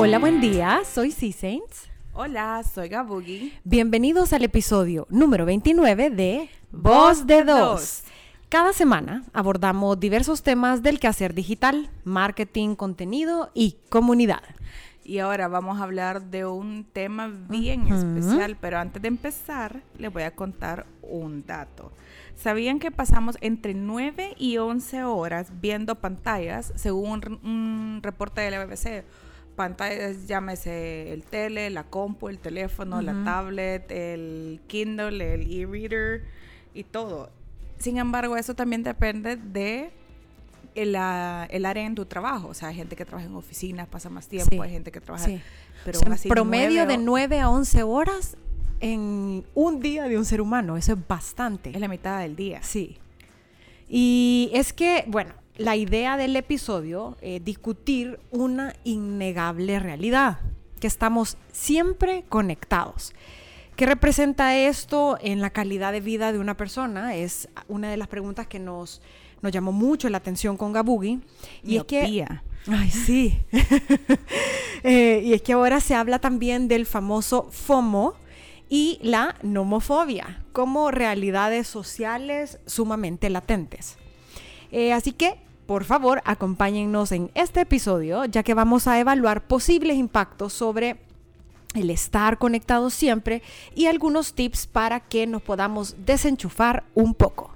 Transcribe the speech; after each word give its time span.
Hola, 0.00 0.20
buen 0.20 0.40
día, 0.40 0.82
soy 0.84 1.10
C 1.10 1.32
Saints. 1.32 1.88
Hola, 2.12 2.62
soy 2.62 2.88
Gabugi. 2.88 3.52
Bienvenidos 3.64 4.32
al 4.32 4.44
episodio 4.44 5.08
número 5.10 5.44
29 5.44 6.10
de 6.10 6.48
Voz 6.70 7.26
de 7.26 7.42
Dos. 7.42 8.04
Cada 8.48 8.72
semana 8.72 9.24
abordamos 9.32 9.98
diversos 9.98 10.44
temas 10.44 10.84
del 10.84 11.00
quehacer 11.00 11.34
digital, 11.34 11.90
marketing, 12.04 12.76
contenido 12.76 13.50
y 13.54 13.74
comunidad. 13.88 14.44
Y 15.04 15.18
ahora 15.18 15.48
vamos 15.48 15.80
a 15.80 15.82
hablar 15.82 16.26
de 16.26 16.46
un 16.46 16.84
tema 16.84 17.26
bien 17.48 17.88
especial, 17.88 18.56
pero 18.60 18.78
antes 18.78 19.02
de 19.02 19.08
empezar 19.08 19.82
les 19.98 20.12
voy 20.12 20.22
a 20.22 20.30
contar 20.30 20.86
un 21.02 21.44
dato. 21.44 21.90
¿Sabían 22.36 22.78
que 22.78 22.92
pasamos 22.92 23.36
entre 23.40 23.74
9 23.74 24.36
y 24.38 24.58
11 24.58 25.02
horas 25.02 25.48
viendo 25.60 25.96
pantallas, 25.96 26.72
según 26.76 27.40
un 27.42 27.98
reporte 28.00 28.42
de 28.42 28.52
la 28.52 28.64
BBC? 28.64 29.02
Pantallas, 29.58 30.28
llámese 30.28 31.12
el 31.12 31.24
tele, 31.24 31.68
la 31.68 31.82
compu, 31.82 32.28
el 32.28 32.38
teléfono, 32.38 33.02
la 33.02 33.24
tablet, 33.24 33.90
el 33.90 34.60
Kindle, 34.68 35.34
el 35.34 35.42
e-reader 35.52 36.22
y 36.74 36.84
todo. 36.84 37.30
Sin 37.76 37.98
embargo, 37.98 38.36
eso 38.36 38.54
también 38.54 38.84
depende 38.84 39.34
de 39.34 39.90
el, 40.76 40.94
área 40.94 41.84
en 41.84 41.96
tu 41.96 42.06
trabajo. 42.06 42.46
O 42.46 42.54
sea, 42.54 42.68
hay 42.68 42.76
gente 42.76 42.94
que 42.94 43.04
trabaja 43.04 43.26
en 43.26 43.34
oficinas, 43.34 43.88
pasa 43.88 44.08
más 44.08 44.28
tiempo, 44.28 44.62
hay 44.62 44.70
gente 44.70 44.92
que 44.92 45.00
trabaja... 45.00 45.24
Sí. 45.24 45.40
Pero 45.84 45.98
promedio 46.28 46.86
de 46.86 46.96
9 46.96 47.40
a 47.40 47.50
11 47.50 47.82
horas 47.82 48.36
en 48.78 49.44
un 49.54 49.80
día 49.80 50.04
de 50.04 50.18
un 50.18 50.24
ser 50.24 50.40
humano. 50.40 50.76
Eso 50.76 50.92
es 50.92 51.08
bastante. 51.08 51.70
Es 51.70 51.80
la 51.80 51.88
mitad 51.88 52.20
del 52.20 52.36
día. 52.36 52.62
Sí. 52.62 52.96
Y 53.88 54.50
es 54.54 54.72
que, 54.72 55.02
bueno, 55.08 55.34
la 55.58 55.76
idea 55.76 56.16
del 56.16 56.34
episodio 56.36 57.16
es 57.20 57.44
discutir 57.44 58.18
una 58.30 58.74
innegable 58.84 59.78
realidad, 59.78 60.38
que 60.80 60.86
estamos 60.86 61.36
siempre 61.52 62.24
conectados. 62.28 63.12
¿Qué 63.76 63.86
representa 63.86 64.56
esto 64.56 65.18
en 65.20 65.40
la 65.40 65.50
calidad 65.50 65.92
de 65.92 66.00
vida 66.00 66.32
de 66.32 66.38
una 66.38 66.56
persona? 66.56 67.14
Es 67.14 67.48
una 67.68 67.90
de 67.90 67.96
las 67.96 68.08
preguntas 68.08 68.46
que 68.46 68.58
nos, 68.58 69.02
nos 69.42 69.52
llamó 69.52 69.72
mucho 69.72 70.08
la 70.08 70.18
atención 70.18 70.56
con 70.56 70.72
Gabugi. 70.72 71.20
Y 71.62 71.76
es 71.76 71.84
que... 71.84 72.24
Ay, 72.66 72.90
sí. 72.90 73.38
Eh, 74.84 75.22
y 75.24 75.32
es 75.32 75.42
que 75.42 75.54
ahora 75.54 75.80
se 75.80 75.96
habla 75.96 76.20
también 76.20 76.68
del 76.68 76.86
famoso 76.86 77.48
FOMO, 77.50 78.14
y 78.68 78.98
la 79.02 79.36
nomofobia 79.42 80.44
como 80.52 80.90
realidades 80.90 81.66
sociales 81.66 82.58
sumamente 82.66 83.30
latentes. 83.30 83.96
Eh, 84.70 84.92
así 84.92 85.12
que, 85.12 85.38
por 85.68 85.84
favor, 85.84 86.22
acompáñennos 86.24 87.12
en 87.12 87.30
este 87.34 87.60
episodio, 87.60 88.24
ya 88.24 88.42
que 88.42 88.54
vamos 88.54 88.86
a 88.86 88.98
evaluar 88.98 89.46
posibles 89.46 89.98
impactos 89.98 90.54
sobre 90.54 90.96
el 91.74 91.90
estar 91.90 92.38
conectados 92.38 92.94
siempre 92.94 93.42
y 93.74 93.84
algunos 93.84 94.32
tips 94.32 94.66
para 94.66 95.00
que 95.00 95.26
nos 95.26 95.42
podamos 95.42 95.94
desenchufar 96.06 96.84
un 96.94 97.12
poco. 97.12 97.50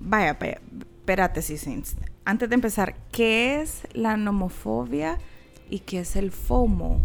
Vaya, 0.00 0.36
espérate, 0.36 1.40
Antes 2.24 2.48
de 2.48 2.54
empezar, 2.56 2.96
¿qué 3.12 3.60
es 3.60 3.86
la 3.92 4.16
nomofobia 4.16 5.18
y 5.70 5.78
qué 5.78 6.00
es 6.00 6.16
el 6.16 6.32
FOMO? 6.32 7.00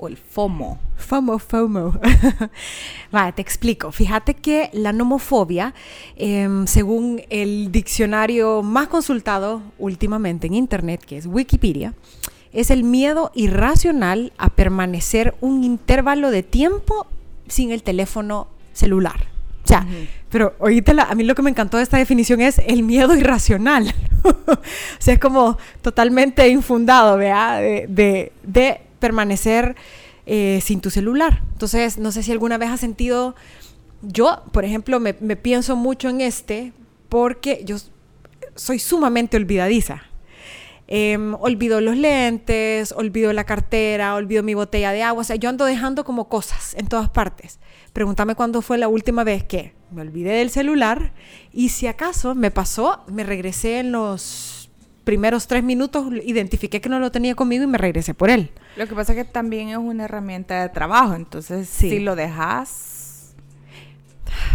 O 0.00 0.08
el 0.08 0.16
FOMO. 0.16 0.78
FOMO, 0.96 1.38
FOMO. 1.38 1.92
vale, 3.12 3.32
te 3.32 3.42
explico. 3.42 3.92
Fíjate 3.92 4.32
que 4.34 4.70
la 4.72 4.92
nomofobia, 4.94 5.74
em, 6.16 6.66
según 6.66 7.20
el 7.28 7.70
diccionario 7.70 8.62
más 8.62 8.88
consultado 8.88 9.62
últimamente 9.78 10.46
en 10.46 10.54
Internet, 10.54 11.04
que 11.04 11.18
es 11.18 11.26
Wikipedia, 11.26 11.92
es 12.52 12.70
el 12.70 12.82
miedo 12.82 13.30
irracional 13.34 14.32
a 14.38 14.48
permanecer 14.48 15.34
un 15.42 15.64
intervalo 15.64 16.30
de 16.30 16.42
tiempo 16.42 17.06
sin 17.46 17.70
el 17.70 17.82
teléfono 17.82 18.48
celular. 18.72 19.28
O 19.62 19.68
sea, 19.68 19.86
pero 20.30 20.54
oíste, 20.58 20.94
a 20.98 21.14
mí 21.14 21.22
lo 21.22 21.34
que 21.34 21.42
me 21.42 21.50
encantó 21.50 21.76
de 21.76 21.82
esta 21.82 21.98
definición 21.98 22.40
es 22.40 22.58
el 22.66 22.82
miedo 22.82 23.14
irracional. 23.14 23.94
o 24.24 24.58
sea, 24.98 25.14
es 25.14 25.20
como 25.20 25.58
totalmente 25.82 26.48
infundado, 26.48 27.18
¿vea? 27.18 27.56
de, 27.58 28.32
de 28.42 28.80
permanecer 29.00 29.74
eh, 30.26 30.60
sin 30.62 30.80
tu 30.80 30.90
celular. 30.90 31.42
Entonces, 31.52 31.98
no 31.98 32.12
sé 32.12 32.22
si 32.22 32.30
alguna 32.30 32.58
vez 32.58 32.70
has 32.70 32.80
sentido, 32.80 33.34
yo, 34.02 34.44
por 34.52 34.64
ejemplo, 34.64 35.00
me, 35.00 35.12
pienso 35.14 35.76
mucho 35.76 36.08
en 36.08 36.20
este 36.20 36.72
porque 37.08 37.62
yo 37.64 37.76
soy 38.54 38.78
sumamente 38.78 39.36
olvidadiza. 39.36 40.02
Em, 40.86 41.34
olvido 41.34 41.80
los 41.80 41.96
lentes, 41.96 42.92
olvido 42.92 43.32
la 43.32 43.44
cartera, 43.44 44.14
olvido 44.14 44.42
mi 44.42 44.54
botella 44.54 44.92
de 44.92 45.02
agua. 45.02 45.20
O 45.20 45.24
sea, 45.24 45.36
yo 45.36 45.48
ando 45.48 45.64
dejando 45.64 46.04
como 46.04 46.28
cosas 46.28 46.74
en 46.74 46.88
todas 46.88 47.08
partes. 47.08 47.60
Pregúntame 47.92 48.34
cuándo 48.34 48.60
fue 48.60 48.76
la 48.76 48.88
última 48.88 49.24
vez 49.24 49.44
que 49.44 49.74
me 49.90 50.02
olvidé 50.02 50.32
del 50.32 50.50
celular 50.50 51.12
y 51.52 51.70
si 51.70 51.86
acaso 51.86 52.34
me 52.34 52.50
pasó, 52.50 53.04
me 53.06 53.24
regresé 53.24 53.80
en 53.80 53.92
los 53.92 54.59
primeros 55.10 55.48
tres 55.48 55.64
minutos 55.64 56.06
identifiqué 56.24 56.80
que 56.80 56.88
no 56.88 57.00
lo 57.00 57.10
tenía 57.10 57.34
conmigo 57.34 57.64
y 57.64 57.66
me 57.66 57.78
regresé 57.78 58.14
por 58.14 58.30
él. 58.30 58.52
Lo 58.76 58.86
que 58.86 58.94
pasa 58.94 59.12
es 59.12 59.18
que 59.18 59.24
también 59.24 59.70
es 59.70 59.76
una 59.76 60.04
herramienta 60.04 60.62
de 60.62 60.68
trabajo, 60.68 61.16
entonces 61.16 61.68
si 61.68 61.98
lo 61.98 62.14
dejas... 62.14 63.34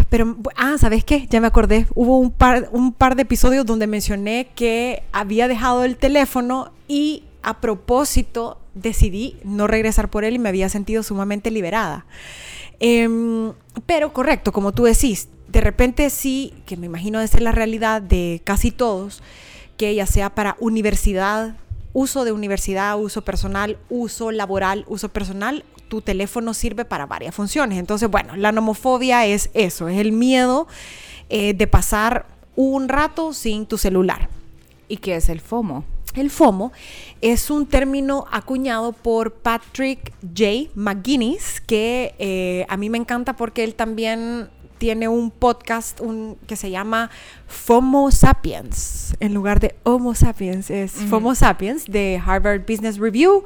Pero, 0.09 0.37
ah, 0.55 0.77
¿sabes 0.79 1.03
qué? 1.03 1.27
Ya 1.29 1.41
me 1.41 1.47
acordé. 1.47 1.87
Hubo 1.93 2.19
un 2.19 2.31
par, 2.31 2.69
un 2.71 2.93
par 2.93 3.17
de 3.17 3.23
episodios 3.23 3.65
donde 3.65 3.85
mencioné 3.85 4.47
que 4.55 5.03
había 5.11 5.49
dejado 5.49 5.83
el 5.83 5.97
teléfono 5.97 6.71
y 6.87 7.25
a 7.43 7.59
propósito 7.59 8.57
decidí 8.75 9.35
no 9.43 9.67
regresar 9.67 10.09
por 10.09 10.23
él 10.23 10.35
y 10.35 10.39
me 10.39 10.47
había 10.47 10.69
sentido 10.69 11.03
sumamente 11.03 11.51
liberada. 11.51 12.05
Em, 12.79 13.51
pero 13.85 14.13
correcto, 14.13 14.53
como 14.53 14.71
tú 14.71 14.85
decís, 14.85 15.27
de 15.49 15.59
repente 15.59 16.09
sí, 16.09 16.53
que 16.65 16.77
me 16.77 16.85
imagino 16.85 17.19
de 17.19 17.27
ser 17.27 17.41
la 17.41 17.51
realidad 17.51 18.01
de 18.01 18.41
casi 18.45 18.71
todos, 18.71 19.21
que 19.77 19.93
ya 19.95 20.05
sea 20.05 20.29
para 20.29 20.55
universidad, 20.59 21.55
uso 21.93 22.25
de 22.25 22.31
universidad, 22.31 22.99
uso 22.99 23.23
personal, 23.23 23.77
uso 23.89 24.31
laboral, 24.31 24.85
uso 24.87 25.09
personal, 25.09 25.63
tu 25.87 26.01
teléfono 26.01 26.53
sirve 26.53 26.85
para 26.85 27.05
varias 27.05 27.33
funciones. 27.33 27.79
Entonces, 27.79 28.09
bueno, 28.09 28.35
la 28.35 28.51
nomofobia 28.51 29.25
es 29.25 29.49
eso, 29.53 29.87
es 29.87 29.99
el 29.99 30.11
miedo 30.11 30.67
eh, 31.29 31.53
de 31.53 31.67
pasar 31.67 32.25
un 32.55 32.89
rato 32.89 33.33
sin 33.33 33.65
tu 33.65 33.77
celular. 33.77 34.29
¿Y 34.87 34.97
qué 34.97 35.15
es 35.15 35.29
el 35.29 35.41
FOMO? 35.41 35.83
El 36.15 36.29
FOMO 36.29 36.71
es 37.21 37.49
un 37.49 37.65
término 37.65 38.25
acuñado 38.31 38.93
por 38.93 39.33
Patrick 39.33 40.13
J. 40.21 40.71
McGuinness, 40.75 41.61
que 41.61 42.15
eh, 42.19 42.65
a 42.69 42.77
mí 42.77 42.89
me 42.89 42.97
encanta 42.97 43.35
porque 43.35 43.63
él 43.63 43.75
también 43.75 44.49
tiene 44.77 45.07
un 45.07 45.31
podcast 45.31 46.01
un, 46.01 46.37
que 46.47 46.55
se 46.55 46.69
llama 46.69 47.09
FOMO 47.47 48.11
Sapiens. 48.11 49.15
En 49.19 49.33
lugar 49.33 49.59
de 49.59 49.75
Homo 49.83 50.15
Sapiens, 50.15 50.69
es 50.69 50.91
FOMO 50.91 51.35
Sapiens 51.35 51.85
de 51.85 52.21
Harvard 52.23 52.61
Business 52.67 52.97
Review. 52.97 53.43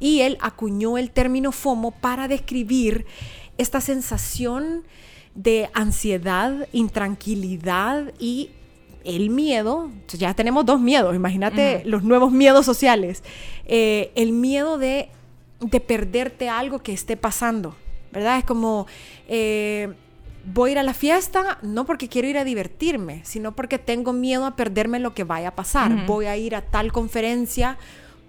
Y 0.00 0.20
él 0.20 0.38
acuñó 0.40 0.98
el 0.98 1.10
término 1.10 1.52
FOMO 1.52 1.90
para 1.90 2.28
describir 2.28 3.06
esta 3.58 3.80
sensación 3.80 4.84
de 5.34 5.70
ansiedad, 5.74 6.68
intranquilidad 6.72 8.12
y 8.18 8.50
el 9.04 9.30
miedo, 9.30 9.90
ya 10.08 10.34
tenemos 10.34 10.66
dos 10.66 10.80
miedos, 10.80 11.14
imagínate 11.14 11.82
los 11.84 12.02
nuevos 12.02 12.32
miedos 12.32 12.66
sociales, 12.66 13.22
eh, 13.64 14.10
el 14.16 14.32
miedo 14.32 14.76
de, 14.76 15.08
de, 15.60 15.80
perderte 15.80 16.48
algo 16.48 16.80
que 16.80 16.92
esté 16.92 17.16
pasando, 17.16 17.74
¿verdad? 18.12 18.38
Es 18.38 18.44
como, 18.44 18.86
eh, 19.28 19.94
voy 20.52 20.70
a 20.70 20.72
ir 20.72 20.78
a 20.78 20.82
la 20.82 20.94
fiesta 20.94 21.58
no 21.62 21.84
porque 21.84 22.08
quiero 22.08 22.28
ir 22.28 22.38
a 22.38 22.44
divertirme, 22.44 23.20
sino 23.24 23.52
porque 23.54 23.78
tengo 23.78 24.12
miedo 24.12 24.46
a 24.46 24.56
perderme 24.56 24.98
lo 24.98 25.14
que 25.14 25.24
vaya 25.24 25.48
a 25.48 25.54
pasar. 25.54 26.06
Voy 26.06 26.26
a 26.26 26.36
ir 26.36 26.54
a 26.54 26.62
tal 26.62 26.92
conferencia 26.92 27.78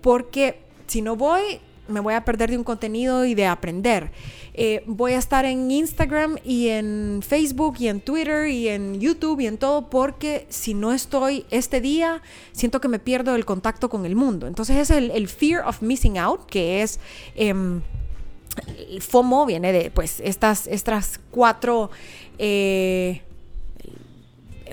porque 0.01 0.59
si 0.87 1.01
no 1.01 1.15
voy, 1.15 1.59
me 1.87 1.99
voy 1.99 2.13
a 2.13 2.25
perder 2.25 2.51
de 2.51 2.57
un 2.57 2.63
contenido 2.63 3.25
y 3.25 3.35
de 3.35 3.45
aprender. 3.45 4.11
Eh, 4.53 4.83
voy 4.85 5.13
a 5.13 5.17
estar 5.17 5.45
en 5.45 5.71
Instagram 5.71 6.37
y 6.43 6.67
en 6.67 7.21
Facebook 7.25 7.75
y 7.79 7.87
en 7.87 8.01
Twitter 8.01 8.47
y 8.49 8.67
en 8.67 8.99
YouTube 8.99 9.39
y 9.39 9.47
en 9.47 9.57
todo 9.57 9.89
porque 9.89 10.45
si 10.49 10.73
no 10.73 10.91
estoy 10.91 11.45
este 11.49 11.81
día, 11.81 12.21
siento 12.51 12.81
que 12.81 12.87
me 12.87 12.99
pierdo 12.99 13.35
el 13.35 13.45
contacto 13.45 13.89
con 13.89 14.05
el 14.05 14.15
mundo. 14.15 14.47
Entonces 14.47 14.77
es 14.77 14.89
el, 14.89 15.27
fear 15.27 15.65
of 15.65 15.81
missing 15.81 16.17
out, 16.17 16.45
que 16.45 16.81
es... 16.81 16.99
Em, 17.35 17.81
el 18.89 19.01
FOMO 19.01 19.45
viene 19.45 19.71
de 19.71 19.91
pues 19.91 20.19
estas, 20.19 20.67
estas 20.67 21.19
cuatro 21.31 21.89
es 22.37 23.17
eh, 23.19 23.21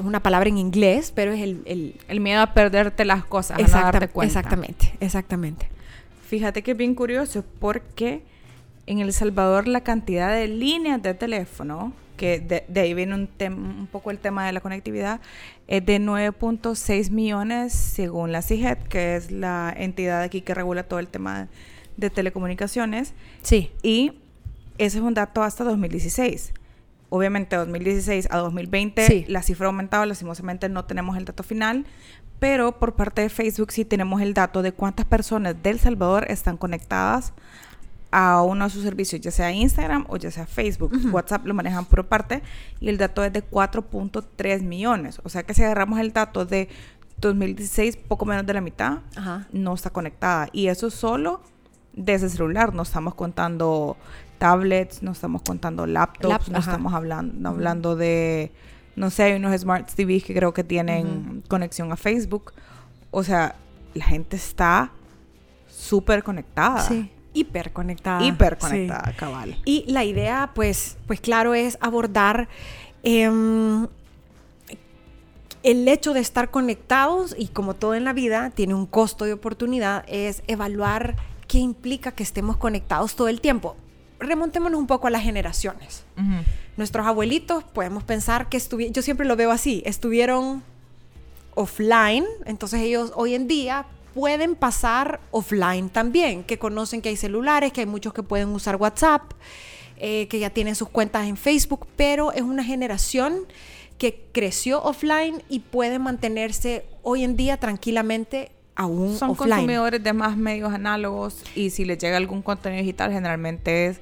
una 0.02 0.20
palabra 0.20 0.48
en 0.48 0.58
inglés, 0.58 1.12
pero 1.14 1.32
es 1.32 1.42
el, 1.42 1.96
el, 2.08 2.20
miedo 2.20 2.40
a 2.40 2.52
perderte 2.52 3.04
las 3.04 3.24
cosas, 3.24 3.58
a 3.58 3.80
darte 3.80 4.08
cuenta. 4.08 4.38
Exactamente, 4.38 4.94
exactamente. 5.00 5.68
Fíjate 6.26 6.62
que 6.62 6.72
es 6.72 6.76
bien 6.76 6.94
curioso 6.94 7.44
porque 7.60 8.22
en 8.86 8.98
El 8.98 9.12
Salvador 9.12 9.68
la 9.68 9.80
cantidad 9.80 10.34
de 10.34 10.48
líneas 10.48 11.02
de 11.02 11.14
teléfono 11.14 11.92
que 12.16 12.40
de, 12.40 12.80
ahí 12.80 12.94
viene 12.94 13.14
un, 13.14 13.28
un 13.40 13.88
poco 13.92 14.10
el 14.10 14.18
tema 14.18 14.46
de 14.46 14.52
la 14.52 14.60
conectividad, 14.60 15.20
es 15.68 15.84
de 15.84 16.00
9.6 16.00 17.10
millones 17.10 17.72
según 17.72 18.32
la 18.32 18.42
CIGET, 18.42 18.88
que 18.88 19.16
es 19.16 19.30
la 19.30 19.72
entidad 19.76 20.22
aquí 20.22 20.40
que 20.40 20.54
regula 20.54 20.84
todo 20.84 20.98
el 20.98 21.08
tema 21.08 21.40
de 21.40 21.48
telecomunicaciones. 22.10 23.14
Sí. 23.42 23.70
Y 23.82 24.12
ese 24.78 24.98
es 24.98 25.04
un 25.04 25.14
dato 25.14 25.42
hasta 25.42 25.64
2016. 25.64 26.52
Obviamente 27.08 27.56
2016 27.56 28.28
a 28.30 28.38
2020 28.38 29.26
la 29.28 29.42
cifra 29.42 29.66
ha 29.66 29.68
aumentado, 29.68 30.04
lastimosamente 30.06 30.68
no 30.68 30.84
tenemos 30.84 31.16
el 31.16 31.24
dato 31.24 31.42
final, 31.42 31.86
pero 32.40 32.78
por 32.78 32.96
parte 32.96 33.22
de 33.22 33.28
Facebook 33.28 33.70
sí 33.72 33.84
tenemos 33.84 34.20
el 34.20 34.34
dato 34.34 34.62
de 34.62 34.72
cuántas 34.72 35.06
personas 35.06 35.54
del 35.62 35.78
Salvador 35.78 36.26
están 36.28 36.56
conectadas 36.56 37.32
a 38.10 38.42
uno 38.42 38.64
de 38.64 38.70
sus 38.70 38.82
servicios, 38.82 39.20
ya 39.20 39.30
sea 39.30 39.52
Instagram 39.52 40.06
o 40.08 40.16
ya 40.16 40.30
sea 40.30 40.46
Facebook. 40.46 40.92
WhatsApp 41.12 41.46
lo 41.46 41.54
manejan 41.54 41.84
por 41.84 42.06
parte 42.06 42.42
y 42.80 42.88
el 42.88 42.98
dato 42.98 43.24
es 43.24 43.32
de 43.32 43.44
4.3 43.44 44.62
millones. 44.62 45.20
O 45.22 45.28
sea 45.28 45.42
que 45.42 45.54
si 45.54 45.62
agarramos 45.62 46.00
el 46.00 46.12
dato 46.12 46.44
de 46.44 46.68
2016, 47.18 47.96
poco 47.96 48.24
menos 48.24 48.46
de 48.46 48.54
la 48.54 48.60
mitad, 48.60 48.98
no 49.52 49.74
está 49.74 49.90
conectada. 49.90 50.48
Y 50.52 50.68
eso 50.68 50.90
solo 50.90 51.40
desde 51.96 52.28
celular, 52.28 52.74
no 52.74 52.82
estamos 52.82 53.14
contando 53.14 53.96
tablets, 54.38 55.02
no 55.02 55.12
estamos 55.12 55.42
contando 55.42 55.86
laptops, 55.86 56.50
no 56.50 56.58
estamos 56.58 56.92
hablando, 56.92 57.48
hablando 57.48 57.96
de, 57.96 58.52
no 58.94 59.10
sé, 59.10 59.24
hay 59.24 59.32
unos 59.32 59.58
Smart 59.58 59.90
TVs 59.90 60.24
que 60.24 60.34
creo 60.34 60.52
que 60.52 60.62
tienen 60.62 61.42
conexión 61.48 61.90
a 61.90 61.96
Facebook. 61.96 62.52
O 63.10 63.24
sea, 63.24 63.56
la 63.94 64.04
gente 64.04 64.36
está 64.36 64.92
súper 65.68 66.22
conectada. 66.22 66.80
Sí. 66.82 67.10
Hiper 67.32 67.72
conectada. 67.72 68.22
Hiper 68.24 68.58
conectada, 68.58 69.12
cabal. 69.16 69.58
Y 69.64 69.84
la 69.88 70.04
idea, 70.04 70.52
pues, 70.54 70.96
pues 71.06 71.20
claro, 71.20 71.54
es 71.54 71.76
abordar 71.80 72.48
em, 73.02 73.86
el 75.62 75.88
hecho 75.88 76.14
de 76.14 76.20
estar 76.20 76.50
conectados 76.50 77.34
y 77.38 77.48
como 77.48 77.74
todo 77.74 77.94
en 77.94 78.04
la 78.04 78.12
vida 78.12 78.50
tiene 78.50 78.74
un 78.74 78.86
costo 78.86 79.24
de 79.24 79.34
oportunidad, 79.34 80.04
es 80.08 80.42
evaluar 80.46 81.16
qué 81.46 81.58
implica 81.58 82.12
que 82.12 82.22
estemos 82.22 82.56
conectados 82.56 83.16
todo 83.16 83.28
el 83.28 83.40
tiempo 83.40 83.76
remontémonos 84.18 84.78
un 84.78 84.86
poco 84.86 85.06
a 85.06 85.10
las 85.10 85.22
generaciones. 85.22 86.04
Nuestros 86.76 87.06
abuelitos, 87.06 87.64
podemos 87.64 88.04
pensar 88.04 88.48
que 88.48 88.56
estuvieron, 88.56 88.92
yo 88.92 89.02
siempre 89.02 89.26
lo 89.26 89.36
veo 89.36 89.50
así, 89.50 89.82
estuvieron 89.86 90.62
offline, 91.54 92.24
entonces 92.44 92.80
ellos 92.80 93.12
hoy 93.14 93.34
en 93.34 93.48
día 93.48 93.86
pueden 94.14 94.54
pasar 94.54 95.20
offline 95.30 95.88
también, 95.88 96.44
que 96.44 96.58
conocen 96.58 97.02
que 97.02 97.10
hay 97.10 97.16
celulares, 97.16 97.72
que 97.72 97.82
hay 97.82 97.86
muchos 97.86 98.12
que 98.12 98.22
pueden 98.22 98.48
usar 98.48 98.76
WhatsApp, 98.76 99.32
eh, 99.98 100.28
que 100.28 100.38
ya 100.38 100.50
tienen 100.50 100.74
sus 100.74 100.88
cuentas 100.88 101.26
en 101.26 101.36
Facebook, 101.36 101.86
pero 101.96 102.32
es 102.32 102.42
una 102.42 102.64
generación 102.64 103.46
que 103.98 104.26
creció 104.32 104.82
offline 104.82 105.42
y 105.48 105.60
puede 105.60 105.98
mantenerse 105.98 106.84
hoy 107.02 107.24
en 107.24 107.36
día 107.36 107.56
tranquilamente 107.56 108.52
aún 108.76 109.16
Son 109.16 109.34
consumidores 109.34 110.02
de 110.02 110.12
más 110.12 110.36
medios 110.36 110.72
análogos 110.72 111.42
y 111.54 111.70
si 111.70 111.84
les 111.84 111.98
llega 111.98 112.16
algún 112.16 112.42
contenido 112.42 112.82
digital 112.82 113.10
generalmente 113.10 113.86
es 113.86 114.00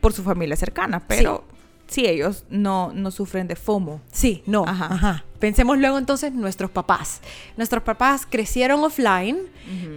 por 0.00 0.12
su 0.12 0.22
familia 0.22 0.56
cercana, 0.56 1.06
pero 1.06 1.44
sí, 1.86 2.06
ellos 2.06 2.44
no, 2.50 2.92
no 2.92 3.10
sufren 3.10 3.48
de 3.48 3.56
FOMO. 3.56 4.00
Sí, 4.12 4.42
no. 4.46 4.64
Ajá. 4.66 5.24
Pensemos 5.38 5.78
luego 5.78 5.98
entonces 5.98 6.32
nuestros 6.32 6.70
papás. 6.70 7.20
Nuestros 7.56 7.82
papás 7.82 8.26
crecieron 8.28 8.82
offline, 8.82 9.38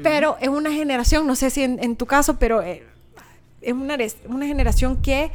pero 0.03 0.37
es 0.39 0.49
una 0.49 0.71
generación, 0.71 1.27
no 1.27 1.35
sé 1.35 1.49
si 1.49 1.63
en, 1.63 1.95
tu 1.95 2.05
caso, 2.05 2.37
pero 2.37 2.61
eh, 2.61 2.83
es 3.61 3.73
una, 3.73 3.97
una 4.27 4.45
generación 4.45 5.01
que 5.01 5.31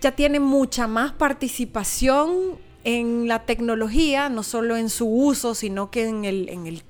ya 0.00 0.12
tiene 0.12 0.40
mucha 0.40 0.86
más 0.86 1.12
participación 1.12 2.58
en 2.84 3.28
la 3.28 3.44
tecnología, 3.44 4.28
no 4.28 4.42
solo 4.42 4.76
en 4.76 4.90
su 4.90 5.08
uso, 5.08 5.54
sino 5.54 5.90
que 5.90 6.06
en 6.08 6.24
el, 6.24 6.48
en 6.48 6.66
el 6.66 6.82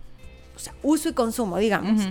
o 0.56 0.58
sea, 0.58 0.75
uso 0.82 1.08
y 1.08 1.12
consumo, 1.12 1.58
digamos. 1.58 2.03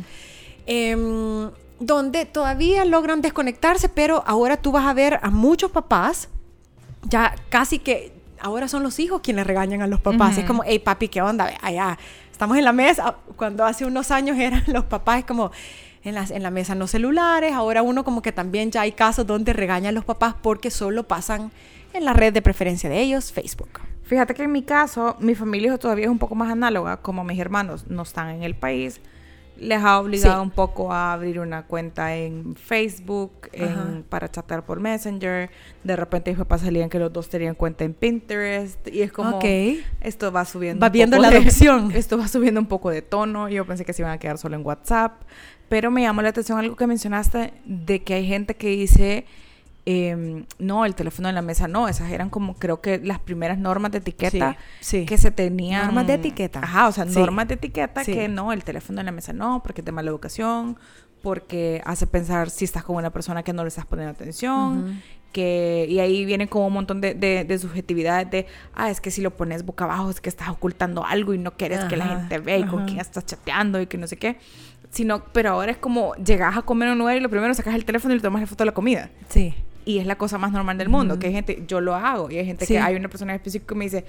Em, 0.68 1.50
donde 1.80 2.26
todavía 2.26 2.86
logran 2.86 3.22
desconectarse, 3.22 3.90
pero 3.90 4.24
ahora 4.26 4.58
tú 4.58 4.72
vas 4.72 4.86
a 4.86 4.94
ver 4.94 5.20
a 5.22 5.30
muchos 5.30 5.72
papás, 5.72 6.30
ya 7.04 7.36
casi 7.50 7.80
que 7.80 8.14
ahora 8.40 8.68
son 8.68 8.84
los 8.84 9.00
hijos 9.00 9.22
quienes 9.22 9.46
regañan 9.46 9.82
a 9.82 9.88
los 9.88 10.00
papás. 10.00 10.38
Es 10.38 10.46
como, 10.46 10.64
hey 10.66 10.80
papi, 10.80 11.10
¿qué 11.10 11.22
onda? 11.22 11.52
Allá, 11.62 11.98
estamos 12.32 12.58
en 12.58 12.64
la 12.64 12.72
mesa. 12.72 13.16
Cuando 13.36 13.66
hace 13.66 13.86
unos 13.86 14.12
años 14.12 14.38
eran 14.38 14.64
los 14.68 14.86
papás 14.86 15.26
como 15.26 15.52
en, 16.04 16.16
las, 16.16 16.32
en 16.32 16.44
la 16.44 16.52
mesa 16.52 16.76
no 16.76 16.88
celulares, 16.88 17.54
ahora 17.54 17.82
uno 17.82 18.04
como 18.04 18.22
que 18.22 18.32
también 18.32 18.72
ya 18.72 18.82
hay 18.82 18.92
casos 18.92 19.26
donde 19.26 19.54
regañan 19.54 19.90
a 19.90 19.92
los 19.94 20.06
papás 20.06 20.36
porque 20.42 20.70
solo 20.70 21.08
pasan 21.08 21.52
en 21.94 22.06
la 22.06 22.14
red 22.14 22.32
de 22.34 22.42
preferencia 22.42 22.90
de 22.90 23.02
ellos, 23.02 23.32
Facebook. 23.32 23.80
Fíjate 24.06 24.36
que 24.36 24.44
en 24.44 24.52
mi 24.52 24.62
caso, 24.62 25.16
mi 25.20 25.34
familia 25.34 25.78
todavía 25.78 26.06
es 26.06 26.12
un 26.12 26.20
poco 26.20 26.36
más 26.36 26.52
análoga, 26.52 26.98
como 26.98 27.24
mis 27.24 27.40
hermanos 27.40 27.86
no 27.88 28.04
están 28.04 28.30
en 28.30 28.44
el 28.44 28.56
país. 28.56 29.02
Les 29.58 29.82
ha 29.82 30.00
obligado 30.00 30.44
un 30.44 30.52
poco 30.52 30.92
a 30.92 31.14
abrir 31.14 31.40
una 31.40 31.64
cuenta 31.64 32.14
en 32.16 32.56
Facebook, 32.56 33.50
para 34.10 34.30
chatear 34.30 34.66
por 34.66 34.80
Messenger. 34.80 35.50
De 35.84 35.96
repente 35.96 36.32
mis 36.32 36.38
papás 36.38 36.62
salían 36.62 36.90
que 36.90 37.00
los 37.00 37.12
dos 37.12 37.30
tenían 37.30 37.56
cuenta 37.56 37.84
en 37.86 37.94
Pinterest. 37.94 38.86
Y 38.90 39.02
es 39.02 39.14
como, 39.14 39.40
esto 40.02 40.32
va 40.32 40.44
subiendo. 40.44 40.82
Va 40.82 40.90
viendo 40.90 41.18
la 41.18 41.28
adopción. 41.30 41.92
esto 41.94 42.18
va 42.18 42.28
subiendo 42.28 42.60
un 42.60 42.68
poco 42.68 42.90
de 42.90 43.02
tono. 43.02 43.48
Yo 43.48 43.66
pensé 43.66 43.86
que 43.86 43.94
se 43.94 44.02
iban 44.02 44.12
a 44.12 44.18
quedar 44.20 44.38
solo 44.38 44.56
en 44.56 44.66
WhatsApp. 44.66 45.22
Pero 45.70 45.90
me 45.90 46.02
llamó 46.02 46.22
la 46.22 46.30
atención 46.30 46.60
algo 46.60 46.76
que 46.76 46.86
mencionaste 46.86 47.54
de 47.66 48.04
que 48.04 48.14
hay 48.14 48.28
gente 48.28 48.56
que 48.56 48.68
dice 48.68 49.26
Em, 49.88 50.46
no, 50.58 50.84
el 50.84 50.96
teléfono 50.96 51.30
en 51.30 51.36
la 51.36 51.44
mesa 51.44 51.68
no, 51.68 51.88
esas 51.88 52.10
eran 52.10 52.32
como 52.32 52.56
creo 52.56 52.82
que 52.82 52.98
las 52.98 53.20
primeras 53.20 53.60
normas 53.60 53.92
de 53.92 54.00
etiqueta 54.00 54.58
que 54.82 55.18
se 55.18 55.30
tenían. 55.30 55.86
Normas 55.86 56.08
de 56.08 56.16
etiqueta. 56.16 56.60
Ajá, 56.64 56.88
o 56.88 56.92
sea, 56.92 57.06
normas 57.06 57.48
de 57.48 57.54
etiqueta 57.54 58.04
que 58.04 58.28
no, 58.28 58.52
el 58.52 58.64
teléfono 58.64 59.00
en 59.00 59.06
la 59.06 59.12
mesa 59.12 59.32
no, 59.32 59.62
porque 59.62 59.82
es 59.82 59.86
de 59.86 59.92
mala 59.92 60.10
educación, 60.10 60.78
porque 61.22 61.84
hace 61.86 62.08
pensar 62.08 62.50
si 62.50 62.66
estás 62.66 62.84
con 62.84 62.96
una 62.96 63.12
persona 63.12 63.44
que 63.44 63.54
no 63.54 63.62
le 63.62 63.68
estás 63.68 63.86
poniendo 63.86 64.12
atención. 64.12 65.02
Que, 65.32 65.86
y 65.90 66.00
ahí 66.00 66.24
viene 66.24 66.48
como 66.48 66.68
un 66.68 66.74
montón 66.74 67.02
de, 67.02 67.14
de, 67.14 67.60
subjetividades 67.60 68.32
de, 68.32 68.48
ah, 68.74 68.90
es 68.90 69.02
que 69.02 69.12
si 69.12 69.22
lo 69.22 69.36
pones 69.36 69.66
boca 69.66 69.84
abajo 69.84 70.10
es 70.10 70.22
que 70.22 70.30
estás 70.30 70.48
ocultando 70.48 71.06
algo 71.06 71.34
y 71.34 71.38
no 71.38 71.58
quieres 71.58 71.84
que 71.86 71.98
la 71.98 72.06
gente 72.08 72.40
vea 72.40 72.58
y 72.58 72.64
con 72.66 72.86
quién 72.86 73.02
estás 73.02 73.26
chateando 73.26 73.80
y 73.82 73.86
que 73.86 74.00
no 74.00 74.08
sé 74.08 74.18
qué. 74.18 74.38
Sino, 74.90 75.26
pero 75.26 75.52
ahora 75.52 75.74
es 75.74 75.78
como, 75.78 76.16
llegas 76.16 76.58
a 76.58 76.62
comer 76.62 76.90
un 76.90 76.98
lugar 76.98 77.18
y 77.18 77.20
lo 77.20 77.30
primero 77.30 77.54
sacas 77.54 77.76
el 77.76 77.86
teléfono 77.86 78.14
y 78.14 78.18
le 78.18 78.24
tomas 78.24 78.42
la 78.42 78.48
foto 78.48 78.64
de 78.64 78.68
la 78.68 78.74
comida. 78.74 79.12
Sí 79.28 79.54
y 79.86 80.00
es 80.00 80.08
la 80.08 80.18
cosa 80.18 80.38
más 80.38 80.52
normal 80.52 80.78
del 80.78 80.90
mundo, 80.90 81.20
que 81.20 81.28
hay 81.28 81.34
gente, 81.34 81.64
yo 81.68 81.80
lo 81.80 81.96
hago, 81.96 82.30
y 82.32 82.38
hay 82.38 82.46
gente 82.46 82.66
que 82.66 82.80
hay 82.80 82.96
una 82.96 83.08
persona 83.08 83.36
específica 83.36 83.70
que 83.70 83.76
me 83.76 83.86
dice, 83.86 84.06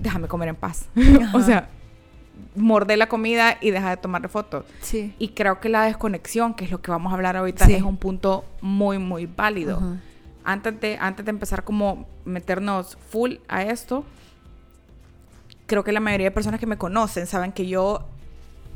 déjame 0.00 0.28
comer 0.28 0.50
en 0.50 0.56
paz. 0.56 0.86
o 1.34 1.40
sea, 1.40 1.70
morde 2.54 2.96
la 2.96 3.08
comida 3.08 3.56
y 3.60 3.70
deja 3.70 3.90
de 3.90 3.96
tomar 3.96 4.28
fotos. 4.28 4.64
Sí. 4.82 5.14
Y 5.18 5.28
creo 5.28 5.60
que 5.60 5.68
la 5.68 5.84
desconexión, 5.84 6.54
que 6.54 6.64
es 6.64 6.70
lo 6.70 6.80
que 6.80 6.90
vamos 6.90 7.12
a 7.12 7.16
hablar 7.16 7.36
ahorita, 7.36 7.64
es 7.66 7.82
un 7.82 7.96
punto 7.96 8.44
muy, 8.60 8.98
muy 8.98 9.26
válido. 9.26 9.80
antes, 10.44 10.80
de, 10.80 10.98
antes 11.00 11.24
de 11.24 11.30
empezar 11.30 11.64
como 11.64 12.06
meternos 12.24 12.98
full 13.10 13.36
a 13.48 13.62
esto, 13.62 14.04
creo 15.66 15.84
que 15.84 15.92
la 15.92 16.00
mayoría 16.00 16.26
de 16.26 16.30
personas 16.32 16.60
que 16.60 16.66
me 16.66 16.76
conocen 16.76 17.26
saben 17.26 17.52
que 17.52 17.66
yo 17.66 18.06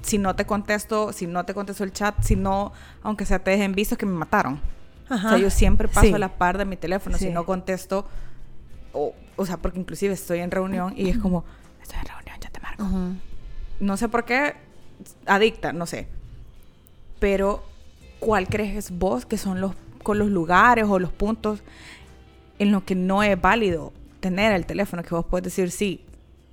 si 0.02 0.18
no 0.18 0.34
te 0.34 0.44
contesto, 0.44 1.12
si 1.12 1.26
no 1.26 1.44
te 1.44 1.54
contesto 1.54 1.84
el 1.84 1.92
chat, 1.92 2.20
si 2.22 2.36
no, 2.36 2.72
aunque 3.02 3.24
sea 3.24 3.38
te 3.38 3.52
dejen 3.52 3.72
visto, 3.72 3.96
que 3.96 4.06
me 4.06 4.12
mataron. 4.12 4.60
O 5.12 5.19
sea, 5.19 5.38
yo 5.38 5.50
siempre 5.50 5.88
paso 5.88 6.14
a 6.14 6.19
la 6.19 6.37
par 6.37 6.59
de 6.59 6.64
mi 6.64 6.76
teléfono. 6.76 7.19
Si 7.19 7.31
no 7.31 7.45
contesto, 7.45 8.07
o, 8.92 9.14
o 9.37 9.47
sea, 9.47 9.57
porque 9.57 9.78
inclusive 9.78 10.14
estoy 10.14 10.40
en 10.40 10.50
reunión 10.50 10.95
y 10.97 11.09
es 11.09 11.19
como, 11.19 11.45
estoy 11.83 11.99
en 12.00 12.07
reunión, 12.07 12.37
ya 12.40 12.50
te 12.50 12.61
marco. 12.61 12.88
No 13.81 13.97
sé 13.97 14.09
por 14.09 14.25
qué, 14.25 14.54
adicta, 15.26 15.73
no 15.73 15.87
sé. 15.87 16.09
Pero, 17.19 17.64
¿cuál 18.21 18.49
crees 18.49 18.97
vos 18.97 19.26
que 19.26 19.38
son 19.38 19.61
los, 19.61 19.73
con 20.02 20.19
los 20.19 20.28
lugares 20.28 20.87
o 20.88 20.99
los 20.99 21.12
puntos 21.12 21.62
en 22.59 22.73
los 22.73 22.83
que 22.85 22.95
no 22.95 23.23
es 23.23 23.40
válido 23.40 23.92
tener 24.21 24.52
el 24.52 24.66
teléfono? 24.66 25.02
Que 25.02 25.14
vos 25.14 25.25
puedes 25.25 25.45
decir, 25.45 25.71
sí, 25.71 26.04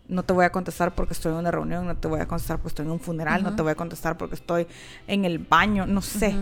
no 0.10 0.24
te 0.24 0.34
voy 0.34 0.44
a 0.44 0.52
contestar 0.52 0.96
porque 0.96 1.14
estoy 1.14 1.32
en 1.32 1.38
una 1.38 1.52
reunión, 1.52 1.86
no 1.86 1.96
te 1.96 2.08
voy 2.08 2.20
a 2.20 2.28
contestar 2.28 2.58
porque 2.58 2.70
estoy 2.70 2.86
en 2.86 2.92
un 2.92 3.00
funeral, 3.00 3.44
no 3.44 3.56
te 3.56 3.62
voy 3.62 3.72
a 3.72 3.76
contestar 3.76 4.18
porque 4.18 4.36
estoy 4.36 4.68
en 5.08 5.24
el 5.24 5.38
baño, 5.38 5.86
no 5.86 6.02
sé. 6.02 6.36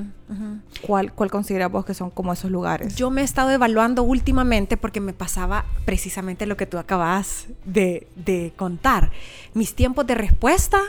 ¿Cuál, 0.81 1.13
¿Cuál 1.13 1.29
consideras 1.29 1.69
vos 1.69 1.85
que 1.85 1.93
son 1.93 2.09
como 2.09 2.31
esos 2.31 2.49
lugares? 2.49 2.95
Yo 2.95 3.11
me 3.11 3.21
he 3.21 3.23
estado 3.25 3.51
evaluando 3.51 4.03
últimamente 4.03 4.77
porque 4.77 5.01
me 5.01 5.13
pasaba 5.13 5.65
precisamente 5.85 6.45
lo 6.45 6.55
que 6.55 6.65
tú 6.65 6.77
acabas 6.77 7.47
de, 7.65 8.07
de 8.15 8.53
contar. 8.55 9.11
Mis 9.53 9.75
tiempos 9.75 10.07
de 10.07 10.15
respuesta 10.15 10.79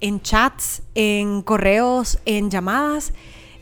en 0.00 0.20
chats, 0.20 0.82
en 0.94 1.40
correos, 1.40 2.18
en 2.26 2.50
llamadas, 2.50 3.14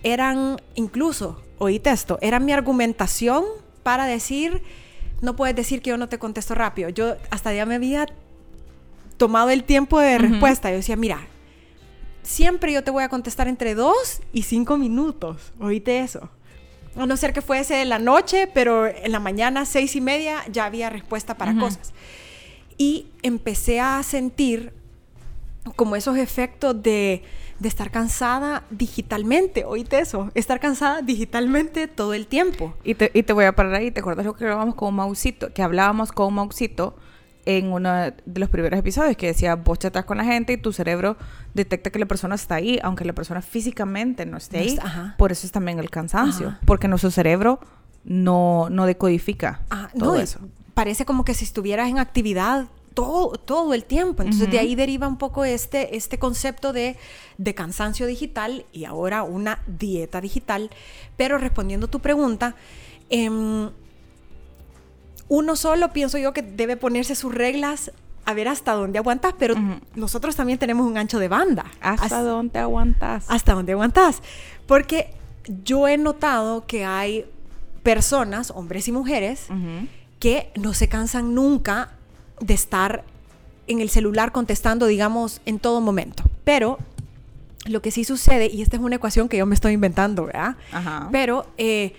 eran 0.03 0.61
incluso, 0.75 1.41
oíste 1.59 1.91
esto, 1.91 2.19
eran 2.21 2.45
mi 2.45 2.53
argumentación 2.53 3.45
para 3.85 4.07
decir, 4.07 4.63
no 5.21 5.37
puedes 5.37 5.55
decir 5.55 5.81
que 5.81 5.91
yo 5.91 5.97
no 5.97 6.09
te 6.09 6.19
contesto 6.19 6.55
rápido. 6.55 6.89
Yo 6.89 7.15
hasta 7.31 7.55
ya 7.55 7.67
me 7.67 7.77
había 7.77 8.07
tomado 9.17 9.51
el 9.51 9.65
tiempo 9.65 10.01
de 10.01 10.19
respuesta. 10.19 10.71
Yo 10.71 10.77
decía, 10.77 10.97
mira, 10.97 11.21
siempre 12.23 12.73
yo 12.73 12.83
te 12.83 12.91
voy 12.91 13.05
a 13.05 13.09
contestar 13.09 13.49
entre 13.49 13.75
dos 13.75 14.21
y 14.33 14.43
cinco 14.43 14.79
minutos. 14.79 15.53
Oíste 15.61 16.01
eso. 16.01 16.29
A 16.97 17.07
no 17.07 17.17
ser 17.17 17.33
que 17.33 17.43
fuese 17.43 17.75
de 17.75 17.85
la 17.85 17.99
noche, 17.99 18.49
pero 18.53 18.87
en 18.87 19.11
la 19.11 19.19
mañana, 19.19 19.65
seis 19.67 19.97
y 19.97 20.01
media, 20.01 20.45
ya 20.51 20.65
había 20.65 20.91
respuesta 20.91 21.37
para 21.37 21.57
cosas. 21.57 21.93
Y 22.79 23.09
empecé 23.23 23.81
a 23.81 24.03
sentir 24.03 24.73
como 25.77 25.97
esos 25.97 26.17
efectos 26.17 26.81
de, 26.83 27.25
de 27.59 27.69
estar 27.69 27.91
cansada 27.91 28.65
digitalmente, 28.71 29.65
oíste 29.65 29.99
eso, 29.99 30.31
estar 30.35 30.61
cansada 30.61 31.03
digitalmente 31.03 31.89
todo 31.89 32.15
el 32.15 32.27
tiempo. 32.27 32.75
Y 32.85 32.95
te, 32.95 33.11
y 33.15 33.23
te 33.23 33.33
voy 33.33 33.47
a 33.47 33.57
parar 33.57 33.75
ahí, 33.75 33.91
¿te 33.91 34.01
acuerdas 34.01 34.27
lo 34.27 34.37
que 34.37 34.45
hablábamos 34.45 34.75
con 34.75 34.95
Mausito? 34.95 35.53
Que 35.53 35.63
hablábamos 35.63 36.13
con 36.13 36.35
Mausito 36.35 36.97
en 37.47 37.73
uno 37.73 37.93
de 37.93 38.41
los 38.41 38.49
primeros 38.49 38.79
episodios 38.79 39.17
que 39.17 39.29
decía, 39.29 39.55
vos 39.57 39.79
chatas 39.79 40.05
con 40.05 40.17
la 40.17 40.25
gente 40.25 40.53
y 40.53 40.57
tu 40.57 40.73
cerebro 40.73 41.17
detecta 41.53 41.91
que 41.91 41.99
la 41.99 42.07
persona 42.07 42.35
está 42.35 42.57
ahí, 42.57 42.79
aunque 42.83 43.05
la 43.05 43.13
persona 43.13 43.43
físicamente 43.43 44.27
no 44.27 44.37
esté 44.37 44.59
ahí. 44.59 44.79
Por 45.19 45.33
eso 45.33 45.47
es 45.47 45.53
también 45.53 45.79
el 45.79 45.91
cansancio, 45.91 46.57
porque 46.67 46.89
nuestro 46.89 47.11
cerebro 47.11 47.61
no, 48.05 48.69
no 48.71 48.87
decodifica 48.87 49.61
todo 49.99 50.17
eso. 50.17 50.41
Parece 50.75 51.05
como 51.05 51.25
que 51.25 51.35
si 51.35 51.45
estuvieras 51.45 51.89
en 51.89 51.99
actividad 51.99 52.67
todo, 52.95 53.33
todo 53.33 53.75
el 53.75 53.85
tiempo. 53.85 54.23
Entonces 54.23 54.51
de 54.51 54.59
ahí 54.59 54.75
deriva 54.75 55.07
un 55.07 55.19
poco 55.19 55.45
este, 55.45 55.97
este 55.97 56.19
concepto 56.19 56.73
de, 56.73 56.97
de 57.39 57.55
cansancio 57.55 58.07
digital 58.07 58.67
y 58.73 58.85
ahora 58.85 59.23
una 59.23 59.61
dieta 59.67 60.21
digital. 60.21 60.71
Pero 61.17 61.39
respondiendo 61.39 61.87
a 61.87 61.91
tu 61.91 62.01
pregunta, 62.01 62.57
eh, 63.11 63.31
uno 65.29 65.57
solo 65.57 65.93
pienso 65.93 66.19
yo 66.19 66.33
que 66.33 66.43
debe 66.43 66.77
ponerse 66.77 67.15
sus 67.15 67.35
reglas 67.35 67.93
a 68.27 68.35
ver 68.35 68.49
hasta 68.49 68.73
dónde 68.73 68.99
aguantas, 68.99 69.35
pero 69.39 69.55
nosotros 69.95 70.35
también 70.35 70.59
tenemos 70.59 70.87
un 70.87 70.97
ancho 70.97 71.19
de 71.19 71.29
banda. 71.29 71.67
¿Hasta, 71.81 72.23
dónde 72.23 72.59
aguantas? 72.59 73.27
Hasta 73.29 73.53
dónde 73.53 73.73
aguantas. 73.73 74.23
Porque 74.67 75.13
yo 75.65 75.89
he 75.89 75.99
notado 75.99 76.67
que 76.67 76.85
hay 76.85 77.27
personas, 77.83 78.51
hombres 78.51 78.89
y 78.89 78.93
mujeres, 78.93 79.49
que 80.19 80.51
no 80.57 80.73
se 80.73 80.89
cansan 80.89 81.35
nunca 81.35 81.91
de 82.41 82.55
estar 82.55 83.05
en 83.67 83.81
el 83.81 83.91
celular 83.91 84.33
contestando, 84.33 84.87
digamos, 84.87 85.41
en 85.45 85.59
todo 85.59 85.81
momento. 85.81 86.25
Pero 86.45 86.79
lo 87.67 87.83
que 87.83 87.91
sí 87.91 88.05
sucede, 88.05 88.51
y 88.53 88.63
esta 88.63 88.77
es 88.77 88.83
una 88.83 88.97
ecuación 88.97 89.29
que 89.29 89.37
yo 89.37 89.47
me 89.47 89.55
estoy 89.55 89.73
inventando, 89.73 90.27
¿verdad? 90.27 90.57
Pero 91.13 91.47
eh, 91.59 91.95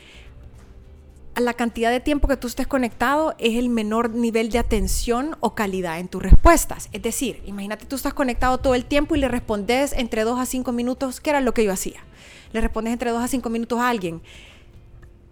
la 1.35 1.53
cantidad 1.53 1.91
de 1.91 1.99
tiempo 1.99 2.27
que 2.27 2.37
tú 2.37 2.47
estés 2.47 2.67
conectado 2.67 3.35
es 3.39 3.57
el 3.57 3.69
menor 3.69 4.11
nivel 4.11 4.49
de 4.49 4.59
atención 4.59 5.35
o 5.41 5.53
calidad 5.53 5.99
en 5.99 6.07
tus 6.07 6.23
respuestas. 6.23 6.89
Es 6.93 7.01
decir, 7.01 7.41
imagínate 7.45 7.85
tú 7.85 7.95
estás 7.95 8.13
conectado 8.13 8.57
todo 8.57 8.75
el 8.75 8.85
tiempo 8.85 9.15
y 9.15 9.19
le 9.19 9.27
respondes 9.27 9.93
entre 9.93 10.23
2 10.23 10.39
a 10.39 10.45
5 10.45 10.71
minutos, 10.71 11.19
que 11.19 11.29
era 11.29 11.41
lo 11.41 11.53
que 11.53 11.63
yo 11.63 11.73
hacía. 11.73 12.03
Le 12.53 12.61
respondes 12.61 12.93
entre 12.93 13.11
2 13.11 13.21
a 13.21 13.27
5 13.27 13.49
minutos 13.49 13.79
a 13.79 13.89
alguien. 13.89 14.21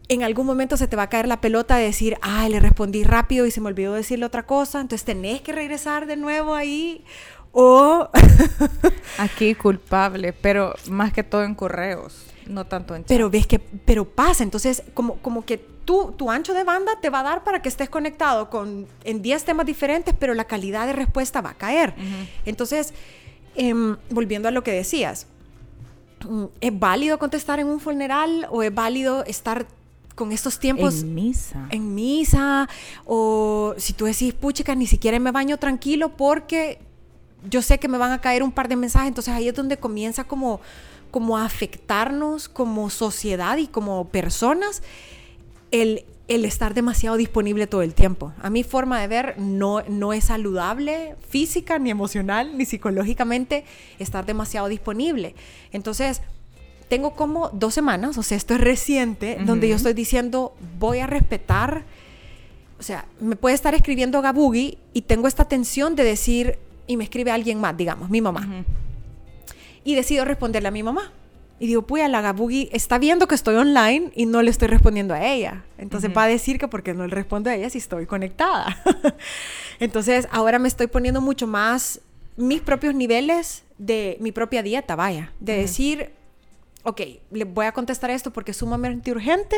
En 0.10 0.24
algún 0.24 0.46
momento 0.46 0.76
se 0.76 0.88
te 0.88 0.98
va 0.98 1.04
a 1.04 1.10
caer 1.10 1.28
la 1.28 1.40
pelota 1.40 1.78
de 1.78 1.86
decir, 1.86 2.18
ay, 2.22 2.52
le 2.52 2.60
respondí 2.60 3.04
rápido 3.04 3.46
y 3.46 3.52
se 3.52 3.62
me 3.62 3.68
olvidó 3.68 3.94
decirle 3.94 4.26
otra 4.26 4.46
cosa, 4.46 4.82
entonces 4.82 5.06
tenés 5.06 5.42
que 5.42 5.54
regresar 5.54 6.06
de 6.06 6.18
nuevo 6.18 6.54
ahí. 6.54 7.06
O... 7.54 8.10
Aquí 9.18 9.56
culpable, 9.56 10.34
pero 10.34 10.76
más 10.90 11.14
que 11.14 11.24
todo 11.24 11.44
en 11.44 11.56
correos, 11.56 12.26
no 12.48 12.66
tanto 12.66 12.96
en 12.96 13.04
chat. 13.04 13.08
Pero 13.08 13.30
ves 13.30 13.48
que, 13.48 13.60
pero 13.60 14.06
pasa, 14.06 14.44
entonces 14.44 14.84
como, 14.94 15.16
como 15.18 15.46
que 15.46 15.58
tu 15.86 16.32
ancho 16.32 16.54
de 16.54 16.64
banda 16.64 16.94
te 17.02 17.10
va 17.10 17.20
a 17.20 17.24
dar 17.24 17.44
para 17.44 17.62
que 17.62 17.70
estés 17.70 17.90
conectado 17.90 18.50
con, 18.50 18.88
en 19.04 19.22
10 19.22 19.44
temas 19.44 19.66
diferentes, 19.66 20.16
pero 20.18 20.34
la 20.34 20.46
calidad 20.46 20.88
de 20.88 20.94
respuesta 20.94 21.42
va 21.42 21.52
a 21.52 21.54
caer. 21.56 21.94
Entonces, 22.46 22.94
em, 23.56 23.98
volviendo 24.10 24.48
a 24.48 24.52
lo 24.52 24.64
que 24.64 24.72
decías, 24.72 25.28
mm, 26.28 26.46
¿es 26.62 26.80
válido 26.80 27.20
contestar 27.20 27.60
en 27.60 27.68
un 27.68 27.80
funeral 27.80 28.48
o 28.50 28.64
es 28.64 28.74
válido 28.74 29.26
estar 29.26 29.68
con 30.16 30.32
estos 30.32 30.60
tiempos 30.60 31.02
en 31.02 31.16
misa. 31.16 31.68
En 31.72 31.96
misa 31.96 32.70
o 33.06 33.74
si 33.78 33.94
tú 33.94 34.06
decís, 34.06 34.34
puchica, 34.34 34.76
ni 34.76 34.88
siquiera 34.88 35.18
me 35.20 35.32
baño 35.32 35.58
tranquilo 35.58 36.16
porque 36.16 36.80
yo 37.50 37.62
sé 37.62 37.80
que 37.80 37.88
me 37.88 37.98
van 37.98 38.12
a 38.12 38.22
caer 38.22 38.44
un 38.44 38.52
par 38.52 38.68
de 38.68 38.76
mensajes, 38.76 39.08
entonces 39.08 39.34
ahí 39.34 39.48
es 39.48 39.56
donde 39.56 39.78
comienza 39.78 40.24
como 40.24 40.62
como 41.14 41.38
a 41.38 41.46
afectarnos 41.46 42.50
como 42.50 42.90
sociedad 42.90 43.58
y 43.58 43.68
como 43.68 44.10
personas 44.10 44.82
el, 45.70 46.06
estar 46.28 46.74
demasiado 46.74 47.18
disponible 47.18 47.68
todo 47.68 47.84
el 47.84 47.94
tiempo. 47.94 48.34
A 48.42 48.50
mi 48.50 48.64
forma 48.64 49.00
de 49.00 49.08
ver 49.08 49.36
no, 49.38 49.84
no 49.84 50.12
es 50.12 50.24
saludable 50.24 51.16
física, 51.30 51.78
ni 51.78 51.92
emocional, 51.92 52.58
ni 52.58 52.66
psicológicamente 52.66 53.64
estar 54.00 54.26
demasiado 54.26 54.68
disponible. 54.70 55.36
Entonces, 55.72 56.24
tengo 56.90 57.14
como 57.14 57.50
dos 57.50 57.76
semanas, 57.76 58.18
o 58.18 58.24
sea, 58.24 58.36
esto 58.36 58.56
es 58.56 58.62
reciente, 58.62 59.38
donde 59.46 59.70
yo 59.70 59.76
estoy 59.76 59.94
diciendo, 59.94 60.56
voy 60.80 60.98
a 60.98 61.06
respetar, 61.06 61.84
o 62.80 62.84
sea, 62.84 63.06
me 63.20 63.36
puede 63.36 63.54
estar 63.54 63.76
escribiendo 63.76 64.20
Gabugi 64.24 64.80
y 64.94 65.04
tengo 65.04 65.28
esta 65.28 65.46
tensión 65.46 65.96
de 65.96 66.06
decir, 66.06 66.58
y 66.88 66.98
me 66.98 67.04
escribe 67.04 67.30
alguien 67.30 67.62
más, 67.62 67.78
digamos, 67.78 68.10
mi 68.10 68.20
mamá. 68.20 68.66
Y 69.84 69.96
decido 69.96 70.26
responderle 70.26 70.70
a 70.70 70.72
mi 70.72 70.84
mamá. 70.84 71.12
Y 71.60 71.68
digo, 71.68 71.84
pues 71.84 72.10
la 72.10 72.22
Gabugi 72.22 72.70
está 72.74 72.98
viendo 72.98 73.28
que 73.28 73.36
estoy 73.36 73.56
online 73.56 74.12
y 74.16 74.26
no 74.26 74.42
le 74.42 74.50
estoy 74.50 74.68
respondiendo 74.68 75.14
a 75.14 75.26
ella. 75.26 75.64
Entonces 75.78 76.12
va 76.16 76.24
a 76.24 76.28
decir 76.28 76.58
que 76.58 76.68
porque 76.68 76.94
no 76.94 77.08
le 77.08 77.14
respondo 77.14 77.50
a 77.50 77.56
ella 77.56 77.70
si 77.70 77.78
estoy 77.78 78.06
conectada. 78.06 78.78
Entonces 79.80 80.28
ahora 80.32 80.60
me 80.60 80.68
estoy 80.68 80.88
poniendo 80.88 81.22
mucho 81.22 81.48
más 81.48 82.02
mis 82.36 82.62
propios 82.62 82.96
niveles 82.96 83.64
de 83.78 84.18
mi 84.20 84.32
propia 84.32 84.64
dieta, 84.64 84.96
vaya. 84.96 85.32
De 85.40 85.56
decir, 85.58 86.12
ok, 86.84 87.02
le 87.32 87.46
voy 87.46 87.66
a 87.66 87.72
contestar 87.72 88.12
esto 88.12 88.32
porque 88.32 88.52
es 88.52 88.58
sumamente 88.58 89.12
urgente 89.12 89.56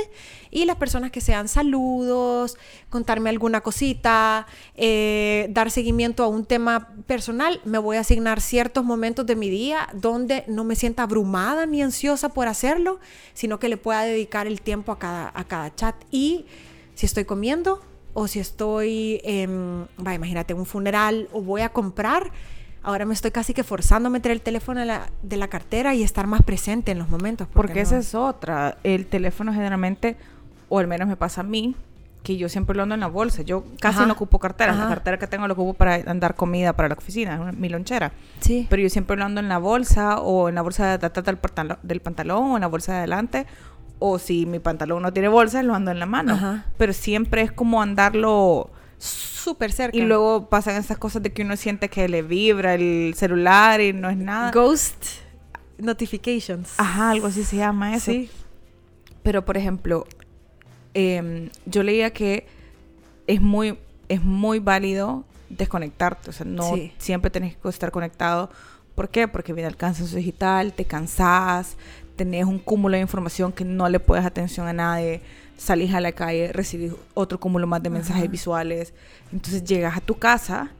y 0.51 0.65
las 0.65 0.75
personas 0.75 1.11
que 1.11 1.21
sean 1.21 1.47
saludos, 1.47 2.57
contarme 2.89 3.29
alguna 3.29 3.61
cosita, 3.61 4.45
eh, 4.75 5.47
dar 5.49 5.71
seguimiento 5.71 6.23
a 6.23 6.27
un 6.27 6.45
tema 6.45 6.89
personal, 7.07 7.59
me 7.65 7.79
voy 7.79 7.97
a 7.97 8.01
asignar 8.01 8.41
ciertos 8.41 8.85
momentos 8.85 9.25
de 9.25 9.35
mi 9.35 9.49
día 9.49 9.89
donde 9.93 10.43
no 10.47 10.63
me 10.63 10.75
sienta 10.75 11.03
abrumada 11.03 11.65
ni 11.65 11.81
ansiosa 11.81 12.29
por 12.29 12.47
hacerlo, 12.47 12.99
sino 13.33 13.59
que 13.59 13.69
le 13.69 13.77
pueda 13.77 14.03
dedicar 14.03 14.45
el 14.45 14.61
tiempo 14.61 14.91
a 14.91 14.99
cada, 14.99 15.31
a 15.33 15.43
cada 15.45 15.73
chat. 15.73 15.95
Y 16.11 16.45
si 16.93 17.07
estoy 17.07 17.25
comiendo 17.25 17.81
o 18.13 18.27
si 18.27 18.39
estoy, 18.39 19.19
va, 19.99 20.13
imagínate, 20.13 20.53
un 20.53 20.65
funeral 20.65 21.27
o 21.33 21.41
voy 21.41 21.61
a 21.61 21.69
comprar, 21.69 22.31
Ahora 22.85 23.05
me 23.05 23.15
estoy 23.15 23.31
casi 23.31 23.55
que 23.55 23.63
forzando 23.63 24.07
a 24.07 24.09
meter 24.11 24.31
el 24.31 24.41
teléfono 24.41 24.79
de 24.79 25.37
la, 25.37 25.47
cartera 25.47 25.95
y 25.95 26.03
estar 26.03 26.27
más 26.27 26.43
presente 26.43 26.91
en 26.91 26.99
los 26.99 27.09
momentos. 27.09 27.47
Porque, 27.51 27.81
esa 27.81 27.97
es 27.97 28.13
otra. 28.13 28.77
El 28.83 29.07
teléfono 29.07 29.51
generalmente, 29.51 30.17
o 30.69 30.77
al 30.77 30.85
menos 30.85 31.07
me 31.07 31.15
pasa 31.15 31.41
a 31.41 31.43
mí, 31.43 31.75
que 32.21 32.37
yo 32.37 32.47
siempre 32.47 32.75
lo 32.75 32.83
ando 32.83 32.93
en 32.93 33.01
la 33.01 33.07
bolsa. 33.07 33.41
Yo 33.41 33.65
casi 33.79 34.05
no 34.05 34.13
ocupo 34.13 34.37
cartera. 34.37 34.75
La 34.75 34.87
cartera 34.87 35.17
que 35.17 35.25
tengo 35.25 35.47
lo 35.47 35.53
ocupo 35.53 35.73
para 35.73 35.95
andar 35.95 36.35
comida 36.35 36.73
para 36.73 36.87
la 36.89 36.93
oficina, 36.93 37.51
mi 37.57 37.69
lonchera. 37.69 38.11
Sí. 38.39 38.67
Pero 38.69 38.83
yo 38.83 38.89
siempre 38.91 39.17
lo 39.17 39.25
ando 39.25 39.41
en 39.41 39.49
la 39.49 39.57
bolsa 39.57 40.19
o 40.19 40.47
en 40.47 40.53
la 40.53 40.61
bolsa 40.61 40.99
de, 40.99 41.09
del, 41.09 41.37
pantalón, 41.37 41.79
del 41.81 42.01
pantalón 42.01 42.51
o 42.51 42.55
en 42.57 42.61
la 42.61 42.67
bolsa 42.67 42.91
de 42.91 42.97
adelante. 42.99 43.47
O 43.97 44.19
si 44.19 44.45
mi 44.45 44.59
pantalón 44.59 45.01
no 45.01 45.11
tiene 45.11 45.27
bolsa, 45.27 45.63
lo 45.63 45.73
ando 45.73 45.89
en 45.89 45.97
la 45.97 46.05
mano. 46.05 46.63
Pero 46.77 46.93
siempre 46.93 47.41
es 47.41 47.51
como 47.51 47.81
andarlo 47.81 48.69
súper 48.97 49.71
cerca. 49.71 49.97
Y 49.97 50.01
luego 50.01 50.49
pasan 50.49 50.75
esas 50.75 50.97
cosas 50.97 51.21
de 51.23 51.31
que 51.31 51.43
uno 51.43 51.55
siente 51.57 51.89
que 51.89 52.07
le 52.07 52.21
vibra 52.21 52.73
el 52.75 53.13
celular 53.15 53.81
y 53.81 53.93
no 53.93 54.09
es 54.09 54.17
nada. 54.17 54.51
Ghost 54.51 55.05
notifications. 55.77 56.73
Ajá, 56.77 57.11
algo 57.11 57.27
así 57.27 57.43
se 57.43 57.57
llama 57.57 57.95
eso. 57.95 58.11
Sí. 58.11 58.29
Pero, 59.23 59.45
por 59.45 59.57
ejemplo, 59.57 60.05
em, 60.93 61.49
yo 61.65 61.83
leía 61.83 62.11
que 62.11 62.47
es 63.27 63.41
muy, 63.41 63.77
es 64.07 64.23
muy 64.23 64.59
válido 64.59 65.25
desconectarte. 65.49 66.29
O 66.29 66.33
sea, 66.33 66.45
no 66.45 66.73
siempre 66.97 67.31
tenés 67.31 67.55
que 67.57 67.69
estar 67.69 67.91
conectado. 67.91 68.49
¿Por 68.93 69.09
qué? 69.09 69.27
Porque 69.27 69.53
viene 69.53 69.67
el 69.67 69.75
cansancio 69.75 70.17
digital, 70.17 70.73
te 70.73 70.85
cansás, 70.85 71.75
tenés 72.15 72.45
un 72.45 72.59
cúmulo 72.59 72.95
de 72.95 73.01
información 73.01 73.51
que 73.51 73.65
no 73.65 73.89
le 73.89 73.99
puedes 73.99 74.25
atención 74.25 74.67
a 74.67 74.73
nadie 74.73 75.21
salís 75.57 75.93
a 75.93 76.01
la 76.01 76.11
calle, 76.11 76.51
recibís 76.51 76.93
otro 77.13 77.39
cúmulo 77.39 77.67
más 77.67 77.81
de 77.83 77.89
mensajes 77.89 78.29
visuales. 78.29 78.93
Entonces 79.31 79.63
llegas 79.63 79.97
a 79.97 80.01
tu 80.01 80.15
casa 80.15 80.71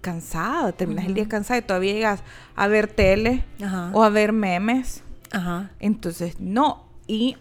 cansado, 0.00 0.72
terminas 0.72 1.06
el 1.06 1.14
día 1.14 1.28
cansado 1.28 1.60
y 1.60 1.62
todavía 1.62 1.92
llegas 1.92 2.22
a 2.56 2.66
ver 2.66 2.88
tele 2.88 3.44
o 3.92 4.02
a 4.02 4.10
ver 4.10 4.32
memes. 4.32 5.02
Entonces, 5.80 6.40
no. 6.40 6.84
Y 7.06 7.36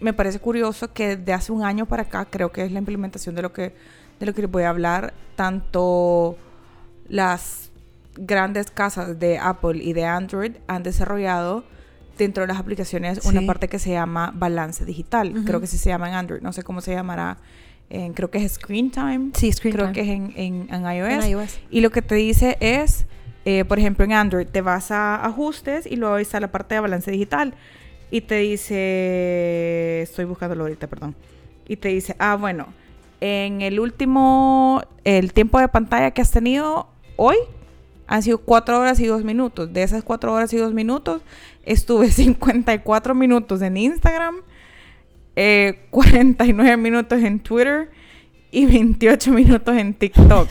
me 0.00 0.12
parece 0.12 0.38
curioso 0.38 0.92
que 0.92 1.16
de 1.16 1.32
hace 1.32 1.52
un 1.52 1.64
año 1.64 1.86
para 1.86 2.02
acá, 2.02 2.26
creo 2.26 2.52
que 2.52 2.64
es 2.64 2.72
la 2.72 2.78
implementación 2.78 3.34
de 3.34 3.42
lo 3.42 3.52
que, 3.52 3.74
de 4.20 4.26
lo 4.26 4.34
que 4.34 4.42
les 4.42 4.50
voy 4.50 4.64
a 4.64 4.70
hablar, 4.70 5.14
tanto 5.36 6.36
las 7.08 7.70
grandes 8.14 8.70
casas 8.70 9.18
de 9.18 9.38
Apple 9.38 9.82
y 9.82 9.92
de 9.92 10.04
Android 10.04 10.56
han 10.66 10.82
desarrollado 10.82 11.64
dentro 12.22 12.42
de 12.42 12.48
las 12.48 12.58
aplicaciones 12.58 13.24
una 13.24 13.42
parte 13.42 13.68
que 13.68 13.78
se 13.78 13.90
llama 13.90 14.32
balance 14.34 14.84
digital. 14.84 15.42
Creo 15.44 15.60
que 15.60 15.66
sí 15.66 15.78
se 15.78 15.90
llama 15.90 16.08
en 16.08 16.14
Android. 16.14 16.40
No 16.40 16.52
sé 16.52 16.62
cómo 16.62 16.80
se 16.80 16.92
llamará. 16.92 17.38
En, 17.90 18.14
creo 18.14 18.30
que 18.30 18.42
es 18.42 18.52
Screen 18.52 18.90
Time. 18.90 19.30
Sí, 19.34 19.52
Screen 19.52 19.74
creo 19.74 19.92
que 19.92 20.00
es 20.00 20.08
en, 20.08 20.32
en, 20.36 20.84
iOS. 20.84 21.60
Y 21.70 21.80
lo 21.80 21.90
que 21.90 22.00
te 22.00 22.14
dice 22.14 22.56
es, 22.60 23.06
eh, 23.44 23.64
por 23.64 23.78
ejemplo, 23.78 24.04
en 24.04 24.12
Android 24.12 24.46
te 24.46 24.62
vas 24.62 24.90
a 24.90 25.24
ajustes 25.26 25.86
y 25.86 25.96
luego 25.96 26.16
está 26.16 26.40
la 26.40 26.50
parte 26.50 26.74
de 26.74 26.80
balance 26.80 27.10
digital. 27.10 27.54
y 28.10 28.22
te 28.22 28.36
dice, 28.36 30.02
estoy 30.02 30.26
buscándolo 30.26 30.64
ahorita, 30.64 30.86
perdón, 30.86 31.14
y 31.66 31.76
te 31.76 31.88
dice, 31.88 32.14
ah, 32.18 32.36
bueno, 32.36 32.66
en 33.20 33.62
el 33.62 33.80
último, 33.80 34.82
el 35.04 35.32
tiempo 35.32 35.60
de 35.60 35.68
pantalla 35.68 36.10
que 36.10 36.20
has 36.20 36.30
tenido 36.30 36.88
hoy 37.16 37.36
han 38.08 38.22
sido 38.22 38.38
4 38.38 38.78
horas 38.78 39.00
y 39.00 39.06
2 39.06 39.24
minutos. 39.24 39.72
De 39.72 39.82
esas 39.82 40.02
4 40.02 40.32
horas 40.32 40.52
y 40.52 40.56
2 40.56 40.74
minutos, 40.74 41.22
estuve 41.64 42.10
54 42.10 43.14
minutos 43.14 43.62
en 43.62 43.76
Instagram, 43.76 44.36
49 45.90 46.70
eh, 46.70 46.76
minutos 46.76 47.22
en 47.22 47.40
Twitter 47.40 47.90
y 48.50 48.66
28 48.66 49.32
minutos 49.32 49.76
en 49.76 49.94
TikTok. 49.94 50.48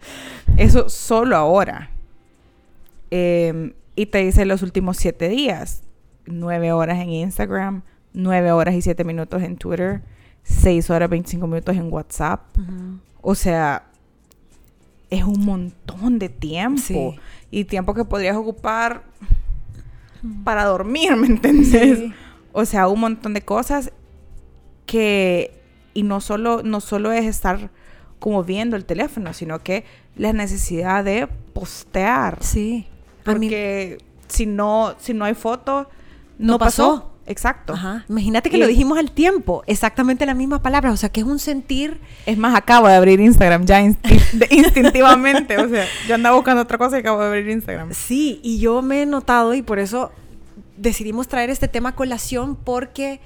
Eso 0.56 0.88
solo 0.88 1.36
ahora. 1.36 1.90
Em, 3.10 3.72
y 3.94 4.06
te 4.06 4.18
dice 4.18 4.44
los 4.44 4.62
últimos 4.62 4.96
7 4.96 5.28
días. 5.28 5.82
9 6.26 6.72
horas 6.72 6.98
en 6.98 7.10
Instagram, 7.10 7.82
9 8.12 8.50
horas 8.50 8.74
y 8.74 8.82
7 8.82 9.04
minutos 9.04 9.42
en 9.42 9.56
Twitter, 9.56 10.02
6 10.42 10.90
horas 10.90 11.08
25 11.08 11.46
minutos 11.46 11.76
en 11.76 11.92
WhatsApp. 11.92 12.40
O 13.22 13.36
sea, 13.36 13.84
es 15.08 15.22
un 15.22 15.44
montón 15.44 16.18
de 16.18 16.28
tiempo. 16.28 17.14
Y 17.50 17.64
tiempo 17.64 17.94
que 17.94 18.04
podrías 18.04 18.36
ocupar 18.36 19.04
para 20.44 20.64
dormir, 20.64 21.16
¿me 21.16 21.26
entiendes? 21.26 22.12
O 22.52 22.64
sea, 22.64 22.88
un 22.88 23.00
montón 23.00 23.34
de 23.34 23.42
cosas 23.42 23.92
que... 24.86 25.52
Y 25.94 26.02
no 26.02 26.20
solo, 26.20 26.62
no 26.62 26.80
solo 26.80 27.10
es 27.10 27.24
estar 27.24 27.70
como 28.18 28.44
viendo 28.44 28.76
el 28.76 28.84
teléfono, 28.84 29.32
sino 29.32 29.60
que 29.60 29.84
la 30.14 30.32
necesidad 30.32 31.04
de 31.04 31.26
postear. 31.54 32.38
Sí. 32.42 32.86
Porque 33.24 33.98
si 34.28 34.46
no, 34.46 34.94
si 34.98 35.14
no 35.14 35.24
hay 35.24 35.34
foto, 35.34 35.88
no, 36.38 36.58
pasó. 36.58 37.15
Exacto. 37.26 37.72
Ajá. 37.72 38.04
Imagínate 38.08 38.50
que 38.50 38.58
lo 38.58 38.66
dijimos 38.66 38.98
al 38.98 39.10
tiempo, 39.10 39.64
exactamente 39.66 40.24
las 40.26 40.36
mismas 40.36 40.60
palabras, 40.60 40.94
o 40.94 40.96
sea, 40.96 41.08
que 41.08 41.20
es 41.20 41.26
un 41.26 41.38
sentir... 41.38 42.00
Es 42.24 42.38
más, 42.38 42.54
acabo 42.54 42.86
de 42.88 42.94
abrir 42.94 43.20
Instagram 43.20 43.66
ya 43.66 43.80
instintivamente, 44.50 45.58
o 45.58 45.68
sea, 45.68 45.86
yo 46.06 46.14
andaba 46.14 46.36
buscando 46.36 46.62
otra 46.62 46.78
cosa 46.78 46.96
y 46.96 47.00
acabo 47.00 47.20
de 47.20 47.26
abrir 47.26 47.48
Instagram. 47.48 47.92
Sí, 47.92 48.40
y 48.42 48.58
yo 48.58 48.80
me 48.80 49.02
he 49.02 49.06
notado 49.06 49.54
y 49.54 49.62
por 49.62 49.78
eso 49.78 50.12
decidimos 50.76 51.26
traer 51.26 51.50
este 51.50 51.68
tema 51.68 51.90
a 51.90 51.94
colación 51.94 52.56
porque... 52.56 53.20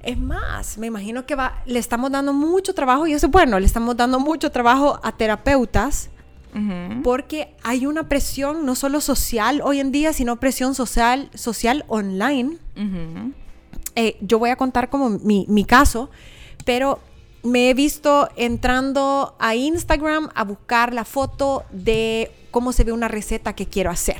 Es 0.00 0.16
más, 0.16 0.78
me 0.78 0.86
imagino 0.86 1.26
que 1.26 1.34
va, 1.34 1.60
le 1.66 1.78
estamos 1.80 2.10
dando 2.12 2.32
mucho 2.32 2.72
trabajo, 2.72 3.06
y 3.06 3.12
eso 3.12 3.26
es 3.26 3.32
bueno, 3.32 3.58
le 3.58 3.66
estamos 3.66 3.96
dando 3.96 4.20
mucho 4.20 4.50
trabajo 4.50 5.00
a 5.02 5.12
terapeutas 5.12 6.08
porque 7.02 7.54
hay 7.62 7.86
una 7.86 8.08
presión 8.08 8.66
no 8.66 8.74
solo 8.74 9.00
social 9.00 9.60
hoy 9.62 9.80
en 9.80 9.92
día, 9.92 10.12
sino 10.12 10.36
presión 10.36 10.74
social, 10.74 11.30
social 11.34 11.84
online. 11.88 12.58
Eh, 13.94 14.16
yo 14.20 14.38
voy 14.38 14.50
a 14.50 14.56
contar 14.56 14.90
como 14.90 15.10
mi, 15.10 15.46
mi 15.48 15.64
caso, 15.64 16.10
pero 16.64 17.00
me 17.42 17.70
he 17.70 17.74
visto 17.74 18.28
entrando 18.36 19.36
a 19.38 19.54
Instagram 19.54 20.30
a 20.34 20.44
buscar 20.44 20.92
la 20.92 21.04
foto 21.04 21.64
de 21.70 22.30
cómo 22.50 22.72
se 22.72 22.84
ve 22.84 22.92
una 22.92 23.08
receta 23.08 23.54
que 23.54 23.66
quiero 23.66 23.90
hacer. 23.90 24.16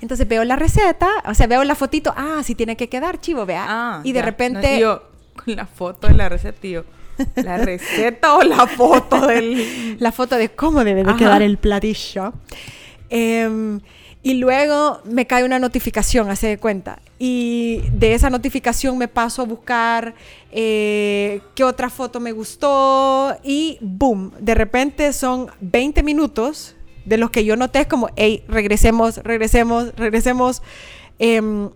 Entonces 0.00 0.28
veo 0.28 0.44
la 0.44 0.56
receta, 0.56 1.08
o 1.26 1.34
sea, 1.34 1.46
veo 1.46 1.64
la 1.64 1.74
fotito, 1.74 2.14
ah, 2.16 2.40
sí 2.44 2.54
tiene 2.54 2.76
que 2.76 2.88
quedar 2.88 3.20
chivo, 3.20 3.44
vea. 3.46 3.66
Ah, 3.68 4.00
y 4.04 4.12
de 4.12 4.22
repente... 4.22 4.78
yo, 4.78 5.02
la 5.46 5.66
foto 5.66 6.08
de 6.08 6.14
la 6.14 6.28
receta, 6.28 6.58
tío. 6.60 6.84
¿La 7.36 7.56
receta 7.64 8.36
o 8.36 8.42
la 8.42 8.66
foto 8.66 9.26
del...? 9.26 9.96
La 9.98 10.12
foto 10.12 10.36
de 10.36 10.50
cómo 10.50 10.84
debe 10.84 11.04
de 11.04 11.16
quedar 11.16 11.42
el 11.42 11.58
platillo. 11.58 12.32
Em, 13.10 13.80
y 14.22 14.34
luego 14.34 15.00
me 15.04 15.26
cae 15.26 15.44
una 15.44 15.58
notificación, 15.58 16.30
hace 16.30 16.48
de 16.48 16.58
cuenta. 16.58 17.00
Y 17.18 17.82
de 17.92 18.14
esa 18.14 18.30
notificación 18.30 18.98
me 18.98 19.08
paso 19.08 19.42
a 19.42 19.44
buscar 19.44 20.14
eh, 20.52 21.40
qué 21.54 21.64
otra 21.64 21.90
foto 21.90 22.20
me 22.20 22.32
gustó. 22.32 23.36
Y 23.42 23.78
boom, 23.80 24.32
de 24.38 24.54
repente 24.54 25.12
son 25.12 25.50
20 25.60 26.02
minutos 26.02 26.76
de 27.04 27.16
los 27.16 27.30
que 27.30 27.44
yo 27.44 27.56
noté 27.56 27.86
como, 27.88 28.10
hey, 28.16 28.44
regresemos, 28.48 29.18
regresemos, 29.18 29.94
regresemos. 29.96 30.62
Eh, 31.18 31.70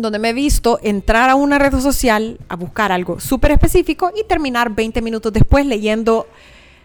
donde 0.00 0.18
me 0.18 0.30
he 0.30 0.32
visto 0.32 0.78
entrar 0.82 1.30
a 1.30 1.34
una 1.34 1.58
red 1.58 1.78
social 1.80 2.38
a 2.48 2.56
buscar 2.56 2.92
algo 2.92 3.20
súper 3.20 3.52
específico 3.52 4.12
y 4.14 4.24
terminar 4.24 4.74
20 4.74 5.02
minutos 5.02 5.32
después 5.32 5.66
leyendo 5.66 6.26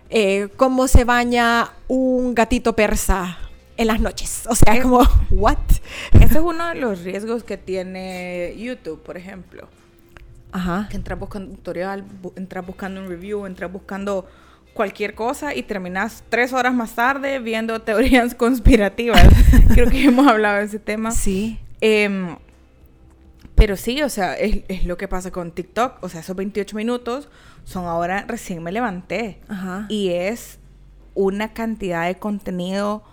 eh, 0.10 0.50
cómo 0.58 0.88
se 0.88 1.06
baña 1.06 1.72
un 1.88 2.36
gatito 2.36 2.76
persa 2.76 3.38
en 3.78 3.88
las 3.88 4.00
noches. 4.00 4.44
O 4.48 4.56
sea, 4.56 4.82
como, 4.82 5.02
¿what? 5.32 5.58
Ese 6.14 6.36
es 6.36 6.44
uno 6.44 6.68
de 6.70 6.76
los 6.76 7.04
riesgos 7.04 7.44
que 7.44 7.58
tiene 7.58 8.56
YouTube, 8.58 9.02
por 9.02 9.18
ejemplo. 9.18 9.68
Ajá. 10.52 10.88
Que 10.90 10.98
entras 10.98 11.20
buscando 11.20 11.50
un 11.50 11.56
tutorial, 11.56 12.06
entras 12.36 12.66
buscando 12.66 13.02
un 13.02 13.08
review, 13.08 13.46
entras 13.46 13.72
buscando 13.72 14.28
cualquier 14.74 15.16
cosa 15.16 15.56
y 15.56 15.64
terminas 15.64 16.24
tres 16.30 16.54
horas 16.54 16.74
más 16.74 16.94
tarde 16.94 17.40
viendo 17.40 17.82
teorías 17.82 18.36
conspirativas. 18.36 19.28
Creo 19.74 19.90
que 19.90 20.04
hemos 20.04 20.28
hablado 20.28 20.60
de 20.60 20.66
ese 20.66 20.80
tema. 20.80 21.12
Sí. 21.12 21.60
Eh, 21.82 22.38
pero 23.56 23.78
sí, 23.78 24.02
o 24.02 24.10
sea, 24.10 24.36
es, 24.36 24.86
lo 24.86 24.98
que 24.98 25.08
pasa 25.08 25.32
con 25.32 25.52
TikTok. 25.52 26.04
O 26.04 26.10
sea, 26.10 26.22
esos 26.22 26.36
28 26.36 26.76
minutos 26.76 27.30
son 27.64 27.86
ahora 27.86 28.26
recién 28.28 28.64
me 28.64 28.72
levanté. 28.72 29.42
Ajá. 29.48 29.86
Y 29.90 30.10
es 30.10 30.60
una 31.14 31.54
cantidad 31.54 32.08
de 32.08 32.16
contenido 32.16 33.04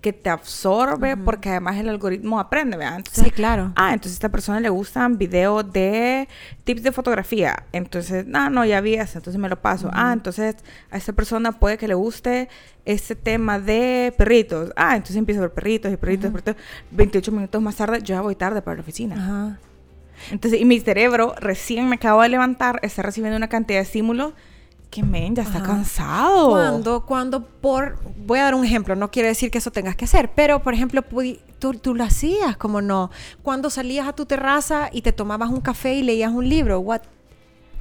que 0.00 0.12
te 0.12 0.30
absorbe 0.30 1.16
porque 1.16 1.50
además 1.50 1.76
el 1.76 1.88
algoritmo 1.88 2.38
aprende, 2.38 2.76
¿verdad? 2.76 3.02
sí, 3.10 3.32
claro. 3.32 3.72
Ah, 3.74 3.92
entonces 3.92 4.12
a 4.12 4.18
esta 4.18 4.28
persona 4.28 4.60
le 4.60 4.68
gustan 4.68 5.18
videos 5.18 5.72
de 5.72 6.28
tips 6.62 6.84
de 6.84 6.92
fotografía. 6.92 7.64
Entonces, 7.72 8.24
no, 8.24 8.48
no, 8.48 8.64
ya 8.64 8.80
vi 8.80 8.94
eso, 8.94 9.18
entonces 9.18 9.40
me 9.40 9.48
lo 9.48 9.60
paso. 9.60 9.90
Ah, 9.92 10.12
entonces 10.12 10.54
a 10.92 10.96
esta 10.96 11.12
persona 11.12 11.50
puede 11.50 11.78
que 11.78 11.88
le 11.88 11.94
guste 11.94 12.48
este 12.84 13.16
tema 13.16 13.58
de 13.58 14.14
perritos. 14.16 14.72
Ah, 14.76 14.94
entonces 14.94 15.16
empiezo 15.16 15.40
a 15.40 15.48
ver 15.48 15.52
perritos 15.52 15.92
y 15.92 15.96
perritos, 15.96 16.30
y 16.30 16.32
perritos. 16.32 16.56
28 16.92 17.32
minutos 17.32 17.60
más 17.60 17.74
tarde, 17.74 17.98
yo 17.98 18.14
ya 18.14 18.20
voy 18.20 18.36
tarde 18.36 18.62
para 18.62 18.76
la 18.76 18.82
oficina. 18.82 19.16
Ajá. 19.16 19.58
Entonces, 20.30 20.60
y 20.60 20.64
mi 20.64 20.80
cerebro 20.80 21.34
recién 21.38 21.88
me 21.88 21.96
acabo 21.96 22.22
de 22.22 22.28
levantar, 22.28 22.80
está 22.82 23.02
recibiendo 23.02 23.36
una 23.36 23.48
cantidad 23.48 23.78
de 23.78 23.84
estímulos 23.84 24.34
que 24.90 25.02
men, 25.02 25.34
ya 25.34 25.42
está 25.42 25.62
cansado. 25.62 26.50
Cuando, 26.50 27.04
cuando 27.04 27.44
por, 27.44 27.98
voy 28.24 28.38
a 28.38 28.44
dar 28.44 28.54
un 28.54 28.64
ejemplo, 28.64 28.96
no 28.96 29.10
quiere 29.10 29.28
decir 29.28 29.50
que 29.50 29.58
eso 29.58 29.70
tengas 29.70 29.96
que 29.96 30.06
hacer, 30.06 30.30
pero 30.34 30.62
por 30.62 30.72
ejemplo, 30.72 31.04
tú, 31.58 31.74
tú 31.74 31.94
lo 31.94 32.04
hacías, 32.04 32.56
como 32.56 32.80
no, 32.80 33.10
cuando 33.42 33.68
salías 33.68 34.08
a 34.08 34.14
tu 34.14 34.24
terraza 34.24 34.88
y 34.92 35.02
te 35.02 35.12
tomabas 35.12 35.50
un 35.50 35.60
café 35.60 35.94
y 35.94 36.02
leías 36.02 36.32
un 36.32 36.48
libro, 36.48 36.80
what, 36.80 37.02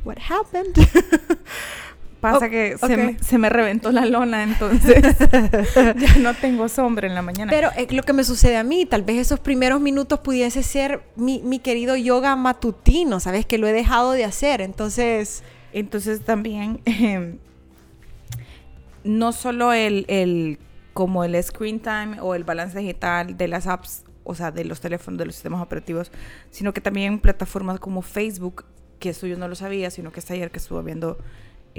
what 0.03 0.17
happened? 0.29 0.75
Pasa 2.19 2.49
que 2.49 2.77
se, 3.21 3.37
me, 3.37 3.49
reventó 3.49 3.91
la 3.91 4.05
lona, 4.05 4.43
entonces 4.43 5.03
ya 5.75 6.15
no 6.17 6.33
tengo 6.33 6.67
sombra 6.67 7.07
en 7.07 7.13
la 7.13 7.21
mañana. 7.21 7.51
Pero 7.51 7.69
es 7.77 7.93
lo 7.93 8.01
que 8.03 8.13
me 8.13 8.23
sucede 8.23 8.57
a 8.57 8.63
mí, 8.63 8.85
tal 8.85 9.03
vez 9.03 9.17
esos 9.17 9.39
primeros 9.39 9.79
minutos 9.81 10.19
pudiese 10.19 10.63
ser 10.63 11.03
mi, 11.15 11.41
mi 11.43 11.59
querido 11.59 11.95
yoga 11.95 12.35
matutino, 12.35 13.19
¿sabes? 13.19 13.45
Que 13.45 13.59
lo 13.59 13.67
he 13.67 13.73
dejado 13.73 14.11
de 14.11 14.25
hacer, 14.25 14.61
entonces... 14.61 15.43
Entonces 15.73 16.21
también, 16.21 16.81
em, 16.85 17.37
no 19.03 19.31
solo 19.31 19.73
el, 19.73 20.05
el, 20.07 20.59
como 20.93 21.23
el 21.23 21.41
screen 21.43 21.79
time 21.79 22.19
o 22.21 22.33
el 22.33 22.43
balance 22.43 22.79
digital 22.79 23.37
de 23.37 23.47
las 23.47 23.67
apps, 23.67 24.03
o 24.23 24.33
sea, 24.33 24.49
de 24.49 24.65
los 24.65 24.81
teléfonos, 24.81 25.19
de 25.19 25.25
los 25.25 25.35
sistemas 25.35 25.61
operativos, 25.61 26.11
sino 26.49 26.73
que 26.73 26.81
también 26.81 27.19
plataformas 27.19 27.79
como 27.79 28.01
Facebook, 28.01 28.65
que 28.97 29.09
eso 29.09 29.27
yo 29.27 29.37
no 29.37 29.47
lo 29.47 29.55
sabía, 29.55 29.91
sino 29.91 30.11
que 30.11 30.19
hasta 30.19 30.33
ayer 30.33 30.49
que 30.49 30.57
estuve 30.57 30.81
viendo 30.81 31.17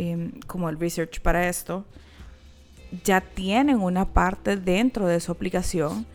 Em, 0.00 0.30
como 0.46 0.68
el 0.68 0.78
research 0.78 1.20
para 1.20 1.48
esto, 1.48 1.84
ya 3.02 3.20
tienen 3.20 3.80
una 3.80 4.04
parte 4.04 4.56
dentro 4.56 5.08
de 5.08 5.18
su 5.18 5.32
aplicación 5.32 6.06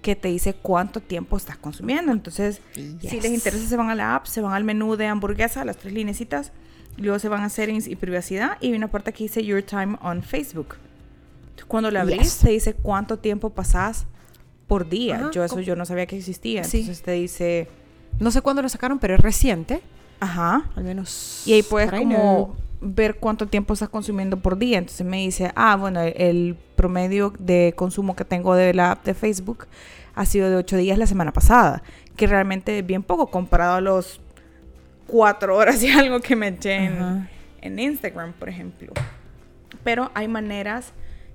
que 0.00 0.14
te 0.14 0.28
dice 0.28 0.54
cuánto 0.54 1.00
tiempo 1.00 1.36
estás 1.36 1.56
consumiendo. 1.56 2.12
Entonces, 2.12 2.60
si 2.72 3.20
les 3.20 3.32
interesa, 3.32 3.66
se 3.66 3.76
van 3.76 3.90
a 3.90 3.96
la 3.96 4.14
app, 4.14 4.26
se 4.26 4.40
van 4.40 4.52
al 4.52 4.62
menú 4.62 4.94
de 4.94 5.08
hamburguesa, 5.08 5.64
las 5.64 5.76
tres 5.76 5.92
linecitas, 5.92 6.52
luego 6.96 7.18
se 7.18 7.28
van 7.28 7.42
a 7.42 7.48
settings 7.48 7.88
y 7.88 7.96
privacidad 7.96 8.58
y 8.60 8.68
hay 8.68 8.74
una 8.74 8.88
parte 8.88 9.12
que 9.12 9.24
dice 9.24 9.44
Your 9.44 9.64
Time 9.64 9.98
on 10.02 10.22
Facebook. 10.22 10.76
Cuando 11.66 11.90
la 11.90 12.02
abrís, 12.02 12.38
te 12.38 12.50
dice 12.50 12.74
cuánto 12.74 13.18
tiempo 13.18 13.50
pasás 13.50 14.06
por 14.68 14.88
día. 14.88 15.30
yo 15.32 15.42
eso 15.42 15.58
yo 15.58 15.74
no 15.74 15.84
sabía 15.84 16.06
que 16.06 16.16
existía. 16.16 16.62
Entonces 16.62 17.02
te 17.02 17.10
dice... 17.10 17.68
No 18.20 18.30
sé 18.30 18.40
cuándo 18.40 18.62
lo 18.62 18.68
sacaron, 18.68 19.00
pero 19.00 19.16
es 19.16 19.20
reciente. 19.20 19.82
Ajá. 20.20 20.70
Al 20.76 20.84
menos... 20.84 21.42
Y 21.44 21.54
ahí 21.54 21.62
puedes 21.64 21.90
como 21.90 22.54
ver 22.82 23.16
cuánto 23.16 23.46
tiempo 23.46 23.72
estás 23.72 23.88
consumiendo 23.88 24.38
por 24.38 24.58
día. 24.58 24.78
Entonces 24.78 25.06
me 25.06 25.18
dice, 25.18 25.52
ah, 25.54 25.76
bueno, 25.76 26.00
el 26.02 26.56
promedio 26.76 27.32
de 27.38 27.72
consumo 27.76 28.16
que 28.16 28.24
tengo 28.24 28.54
de 28.54 28.74
la 28.74 28.92
app 28.92 29.04
de 29.04 29.14
Facebook 29.14 29.66
ha 30.14 30.26
sido 30.26 30.50
de 30.50 30.56
8 30.56 30.76
días 30.76 30.98
la 30.98 31.06
semana 31.06 31.32
pasada, 31.32 31.82
que 32.16 32.26
realmente 32.26 32.78
es 32.78 32.86
bien 32.86 33.02
poco 33.02 33.28
comparado 33.28 33.76
a 33.76 33.80
los 33.80 34.20
4 35.06 35.56
horas 35.56 35.82
y 35.82 35.90
algo 35.90 36.20
que 36.20 36.36
me 36.36 36.48
eché 36.48 36.74
en, 36.84 37.28
en 37.62 37.78
Instagram, 37.78 38.32
por 38.34 38.48
ejemplo. 38.48 38.92
Pero 39.84 40.10
hay 40.14 40.28
maneras 40.28 40.92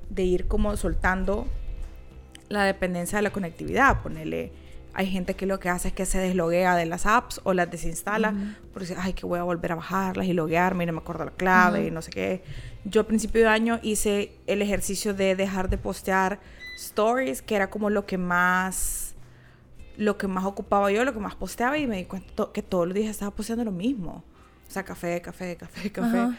de 0.09 0.23
ir 0.23 0.47
como 0.47 0.75
soltando 0.77 1.47
la 2.49 2.63
dependencia 2.63 3.17
de 3.17 3.23
la 3.23 3.31
conectividad. 3.31 4.01
Ponerle 4.01 4.51
Hay 4.97 5.05
gente 5.05 5.35
que 5.35 5.45
lo 5.45 5.59
que 5.59 5.69
hace 5.69 5.89
es 5.89 5.93
que 5.93 6.07
se 6.07 6.17
desloguea 6.17 6.75
de 6.75 6.87
las 6.87 7.05
apps 7.05 7.39
o 7.43 7.53
las 7.53 7.69
desinstala 7.69 8.33
porque 8.73 8.87
dice, 8.87 8.99
ay, 8.99 9.13
que 9.13 9.27
voy 9.27 9.37
a 9.37 9.43
volver 9.43 9.73
a 9.73 9.75
bajarlas 9.75 10.25
y 10.25 10.33
loguearme 10.33 10.85
y 10.85 10.87
no 10.87 10.93
me 10.93 10.97
acuerdo 10.97 11.23
la 11.23 11.29
clave 11.29 11.85
y 11.85 11.91
no 11.91 12.01
sé 12.01 12.09
qué. 12.09 12.43
Yo 12.83 13.01
a 13.01 13.03
principio 13.03 13.41
de 13.41 13.47
año 13.47 13.79
hice 13.83 14.31
el 14.47 14.63
ejercicio 14.63 15.13
de 15.13 15.35
dejar 15.35 15.69
de 15.69 15.77
postear 15.77 16.39
stories, 16.77 17.43
que 17.43 17.55
era 17.55 17.69
como 17.69 17.91
lo 17.91 18.07
que 18.07 18.17
más 18.17 19.13
lo 19.97 20.17
que 20.17 20.27
más 20.27 20.45
ocupaba 20.45 20.91
yo, 20.91 21.05
lo 21.05 21.13
que 21.13 21.19
más 21.19 21.35
posteaba 21.35 21.77
y 21.77 21.85
me 21.85 21.97
di 21.97 22.05
cuenta 22.05 22.47
que 22.51 22.63
todos 22.63 22.87
los 22.87 22.95
días 22.95 23.11
estaba 23.11 23.29
posteando 23.29 23.65
lo 23.65 23.71
mismo. 23.71 24.23
O 24.67 24.71
sea, 24.71 24.83
café, 24.83 25.21
café, 25.21 25.57
café, 25.57 25.91
café. 25.91 26.29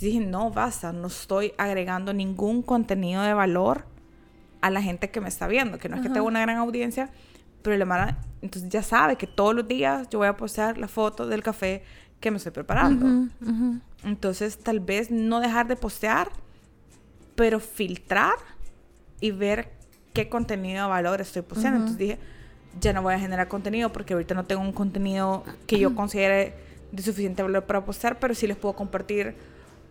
Y 0.00 0.06
dije, 0.06 0.20
no, 0.20 0.50
basta, 0.50 0.90
no 0.90 1.08
estoy 1.08 1.52
agregando 1.58 2.14
ningún 2.14 2.62
contenido 2.62 3.20
de 3.20 3.34
valor 3.34 3.84
a 4.62 4.70
la 4.70 4.80
gente 4.80 5.10
que 5.10 5.20
me 5.20 5.28
está 5.28 5.46
viendo, 5.46 5.78
que 5.78 5.90
no 5.90 5.96
es 5.96 6.02
que 6.02 6.08
tenga 6.08 6.22
una 6.22 6.40
gran 6.40 6.56
audiencia, 6.56 7.10
pero 7.66 7.84
la 7.84 8.16
entonces 8.42 8.70
ya 8.70 8.80
sabe 8.80 9.16
que 9.16 9.26
todos 9.26 9.52
los 9.52 9.66
días 9.66 10.08
yo 10.08 10.20
voy 10.20 10.28
a 10.28 10.36
postear 10.36 10.78
la 10.78 10.86
foto 10.86 11.26
del 11.26 11.42
café 11.42 11.82
que 12.20 12.30
me 12.30 12.36
estoy 12.36 12.52
preparando. 12.52 13.28
Entonces, 14.04 14.58
tal 14.58 14.78
vez 14.78 15.10
no 15.10 15.40
dejar 15.40 15.66
de 15.66 15.74
postear, 15.74 16.30
pero 17.34 17.58
filtrar 17.58 18.36
y 19.20 19.32
ver 19.32 19.72
qué 20.12 20.28
contenido 20.28 20.84
de 20.84 20.90
valor 20.90 21.20
estoy 21.20 21.42
posteando. 21.42 21.78
Entonces 21.78 21.98
dije, 21.98 22.18
ya 22.80 22.92
no 22.92 23.02
voy 23.02 23.14
a 23.14 23.18
generar 23.18 23.48
contenido 23.48 23.90
porque 23.92 24.12
ahorita 24.12 24.36
no 24.36 24.44
tengo 24.44 24.62
un 24.62 24.72
contenido 24.72 25.42
que 25.66 25.80
yo 25.80 25.92
considere 25.96 26.54
de 26.92 27.02
suficiente 27.02 27.42
valor 27.42 27.64
para 27.64 27.84
postear, 27.84 28.20
pero 28.20 28.32
sí 28.32 28.46
les 28.46 28.56
puedo 28.56 28.76
compartir 28.76 29.34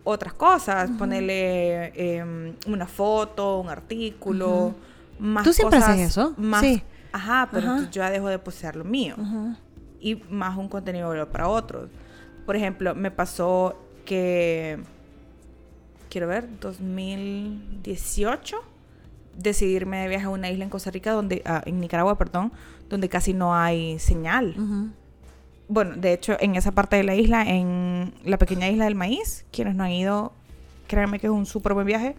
otras 0.02 0.32
cosas, 0.32 0.90
ponerle 0.92 1.92
em, 1.94 2.54
una 2.66 2.86
foto, 2.86 3.60
un 3.60 3.68
artículo, 3.68 4.74
más 5.18 5.44
¿Tú 5.44 5.52
siempre 5.52 5.78
haces 5.78 6.12
eso? 6.12 6.32
Más, 6.38 6.62
sí. 6.62 6.82
Ajá, 7.16 7.48
pero 7.50 7.78
yo 7.82 7.90
ya 7.90 8.10
dejo 8.10 8.28
de 8.28 8.38
postear 8.38 8.76
lo 8.76 8.84
mío. 8.84 9.16
Y 10.00 10.16
más 10.30 10.56
un 10.56 10.68
contenido 10.68 11.28
para 11.30 11.48
otros. 11.48 11.90
Por 12.44 12.56
ejemplo, 12.56 12.94
me 12.94 13.10
pasó 13.10 13.74
que, 14.04 14.78
quiero 16.10 16.28
ver, 16.28 16.48
2018, 16.60 18.56
decidirme 19.36 19.98
de 19.98 20.08
viaje 20.08 20.26
a 20.26 20.30
una 20.30 20.50
isla 20.50 20.64
en 20.64 20.70
Costa 20.70 20.90
Rica, 20.90 21.12
donde, 21.12 21.42
ah, 21.44 21.62
en 21.66 21.80
Nicaragua, 21.80 22.18
perdón, 22.18 22.52
donde 22.88 23.08
casi 23.08 23.32
no 23.34 23.54
hay 23.54 23.98
señal 23.98 24.54
bueno, 25.68 25.96
de 25.96 26.12
hecho, 26.12 26.36
en 26.40 26.54
esa 26.56 26.72
parte 26.72 26.96
de 26.96 27.02
la 27.02 27.14
isla, 27.14 27.42
en 27.42 28.14
la 28.24 28.38
pequeña 28.38 28.68
isla 28.68 28.84
del 28.84 28.94
maíz, 28.94 29.44
quienes 29.50 29.74
no 29.74 29.84
han 29.84 29.90
ido, 29.90 30.32
créanme 30.86 31.18
que 31.18 31.26
es 31.26 31.32
un 31.32 31.46
súper 31.46 31.74
buen 31.74 31.86
viaje, 31.86 32.14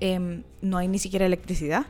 em, 0.00 0.42
no 0.60 0.76
hay 0.78 0.88
ni 0.88 0.98
siquiera 0.98 1.24
electricidad. 1.24 1.86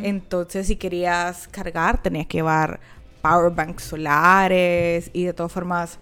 Entonces, 0.00 0.66
si 0.66 0.76
querías 0.76 1.48
cargar, 1.48 2.00
tenías 2.00 2.26
que 2.26 2.38
llevar 2.38 2.80
powerbanks 3.22 3.82
solares 3.82 5.10
y 5.12 5.24
de 5.24 5.32
todas 5.32 5.50
formas, 5.50 5.98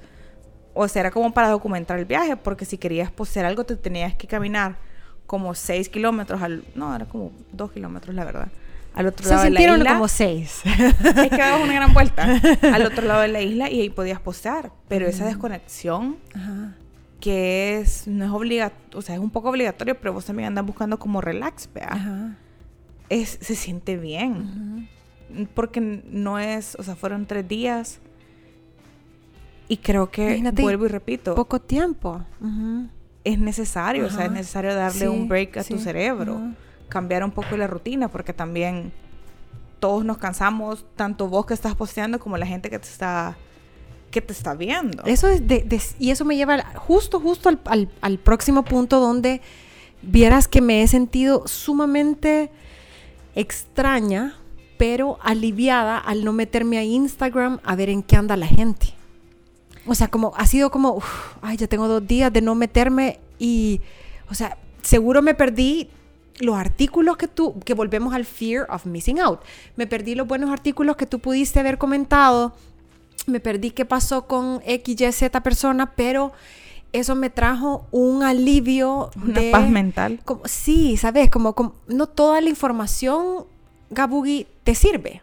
o 0.74 0.86
sea, 0.88 1.00
era 1.00 1.10
como 1.10 1.32
para 1.32 1.48
documentar 1.48 1.98
el 1.98 2.04
viaje, 2.04 2.36
porque 2.36 2.64
si 2.64 2.76
querías 2.76 3.10
poseer 3.10 3.46
algo, 3.46 3.64
te 3.64 3.76
tenías 3.76 4.14
que 4.14 4.26
caminar 4.26 4.76
como 5.26 5.54
6 5.54 5.88
kilómetros 5.88 6.42
al... 6.42 6.64
No, 6.74 6.94
era 6.94 7.06
como 7.06 7.32
2 7.52 7.72
kilómetros, 7.72 8.14
la 8.14 8.24
verdad 8.24 8.48
al 8.94 9.08
otro 9.08 9.28
lado 9.28 9.42
de 9.42 9.50
la 9.50 9.60
isla. 9.60 9.92
como 9.94 10.08
seis. 10.08 10.62
Es 10.64 11.30
que 11.30 11.36
dabas 11.36 11.62
una 11.62 11.74
gran 11.74 11.92
vuelta 11.92 12.40
al 12.72 12.86
otro 12.86 13.06
lado 13.06 13.20
de 13.20 13.28
la 13.28 13.40
isla 13.40 13.70
y 13.70 13.80
ahí 13.80 13.90
podías 13.90 14.20
postear. 14.20 14.70
Pero 14.88 15.06
esa 15.06 15.26
desconexión, 15.26 16.16
que 17.20 17.80
es, 17.80 18.06
no 18.06 18.24
es 18.24 18.30
obligatorio, 18.30 18.98
o 18.98 19.02
sea, 19.02 19.16
es 19.16 19.20
un 19.20 19.30
poco 19.30 19.50
obligatorio, 19.50 19.98
pero 19.98 20.12
vos 20.12 20.24
también 20.24 20.48
andas 20.48 20.64
buscando 20.64 20.98
como 20.98 21.20
relax, 21.20 21.68
vea. 21.74 22.36
Es, 23.14 23.38
se 23.40 23.54
siente 23.54 23.96
bien. 23.96 24.88
Porque 25.54 25.80
no 25.80 26.38
es, 26.38 26.76
o 26.76 26.82
sea, 26.82 26.96
fueron 26.96 27.26
tres 27.26 27.46
días. 27.46 28.00
Y 29.68 29.78
creo 29.78 30.10
que, 30.10 30.42
vuelvo 30.54 30.86
y 30.86 30.88
repito. 30.88 31.34
Poco 31.34 31.60
tiempo. 31.60 32.24
Es 33.24 33.38
necesario, 33.38 34.06
o 34.06 34.10
sea, 34.10 34.26
es 34.26 34.32
necesario 34.32 34.74
darle 34.74 35.08
un 35.08 35.28
break 35.28 35.56
a 35.56 35.64
tu 35.64 35.78
cerebro 35.78 36.54
cambiar 36.88 37.24
un 37.24 37.32
poco 37.32 37.56
la 37.56 37.66
rutina, 37.66 38.08
porque 38.08 38.32
también 38.32 38.92
todos 39.80 40.04
nos 40.04 40.18
cansamos, 40.18 40.84
tanto 40.94 41.28
vos 41.28 41.44
que 41.46 41.54
estás 41.54 41.74
posteando 41.74 42.18
como 42.20 42.36
la 42.36 42.46
gente 42.46 42.70
que 42.70 42.78
te 42.78 42.88
está 42.88 43.36
que 44.12 44.20
te 44.22 44.32
está 44.32 44.54
viendo. 44.54 45.02
Eso 45.04 45.26
es 45.26 45.44
de, 45.44 45.80
y 45.98 46.10
eso 46.10 46.24
me 46.24 46.36
lleva 46.36 46.64
justo, 46.76 47.18
justo 47.18 47.48
al, 47.48 47.90
al, 48.00 48.18
próximo 48.18 48.64
punto 48.64 49.00
donde 49.00 49.40
vieras 50.02 50.46
que 50.46 50.60
me 50.60 50.82
he 50.82 50.86
sentido 50.86 51.48
sumamente 51.48 52.52
extraña, 53.34 54.36
pero 54.78 55.18
aliviada 55.22 55.98
al 55.98 56.24
no 56.24 56.32
meterme 56.32 56.78
a 56.78 56.84
Instagram 56.84 57.60
a 57.64 57.76
ver 57.76 57.88
en 57.88 58.02
qué 58.02 58.16
anda 58.16 58.36
la 58.36 58.46
gente. 58.46 58.94
O 59.86 59.94
sea, 59.94 60.08
como 60.08 60.32
ha 60.36 60.46
sido 60.46 60.70
como, 60.70 61.02
ay, 61.42 61.56
ya 61.56 61.66
tengo 61.66 61.88
dos 61.88 62.06
días 62.06 62.32
de 62.32 62.40
no 62.40 62.54
meterme 62.54 63.20
y, 63.38 63.80
o 64.30 64.34
sea, 64.34 64.56
seguro 64.82 65.22
me 65.22 65.34
perdí 65.34 65.90
los 66.40 66.56
artículos 66.56 67.16
que 67.16 67.28
tú, 67.28 67.58
que 67.60 67.74
volvemos 67.74 68.14
al 68.14 68.24
fear 68.24 68.66
of 68.70 68.86
missing 68.86 69.20
out. 69.20 69.40
Me 69.76 69.86
perdí 69.86 70.14
los 70.14 70.26
buenos 70.26 70.50
artículos 70.50 70.96
que 70.96 71.06
tú 71.06 71.18
pudiste 71.18 71.60
haber 71.60 71.78
comentado, 71.78 72.54
me 73.26 73.40
perdí 73.40 73.70
qué 73.70 73.84
pasó 73.84 74.26
con 74.26 74.60
X, 74.64 75.00
Y, 75.00 75.12
Z 75.12 75.42
persona, 75.42 75.92
pero 75.94 76.32
eso 76.94 77.16
me 77.16 77.28
trajo 77.28 77.86
un 77.90 78.22
alivio. 78.22 79.10
Una 79.22 79.40
paz 79.50 79.68
mental. 79.68 80.20
Como, 80.24 80.42
sí, 80.46 80.96
¿sabes? 80.96 81.28
Como, 81.28 81.54
no 81.88 82.06
toda 82.06 82.40
la 82.40 82.48
información, 82.48 83.46
Gabugi, 83.90 84.46
te 84.62 84.76
sirve. 84.76 85.20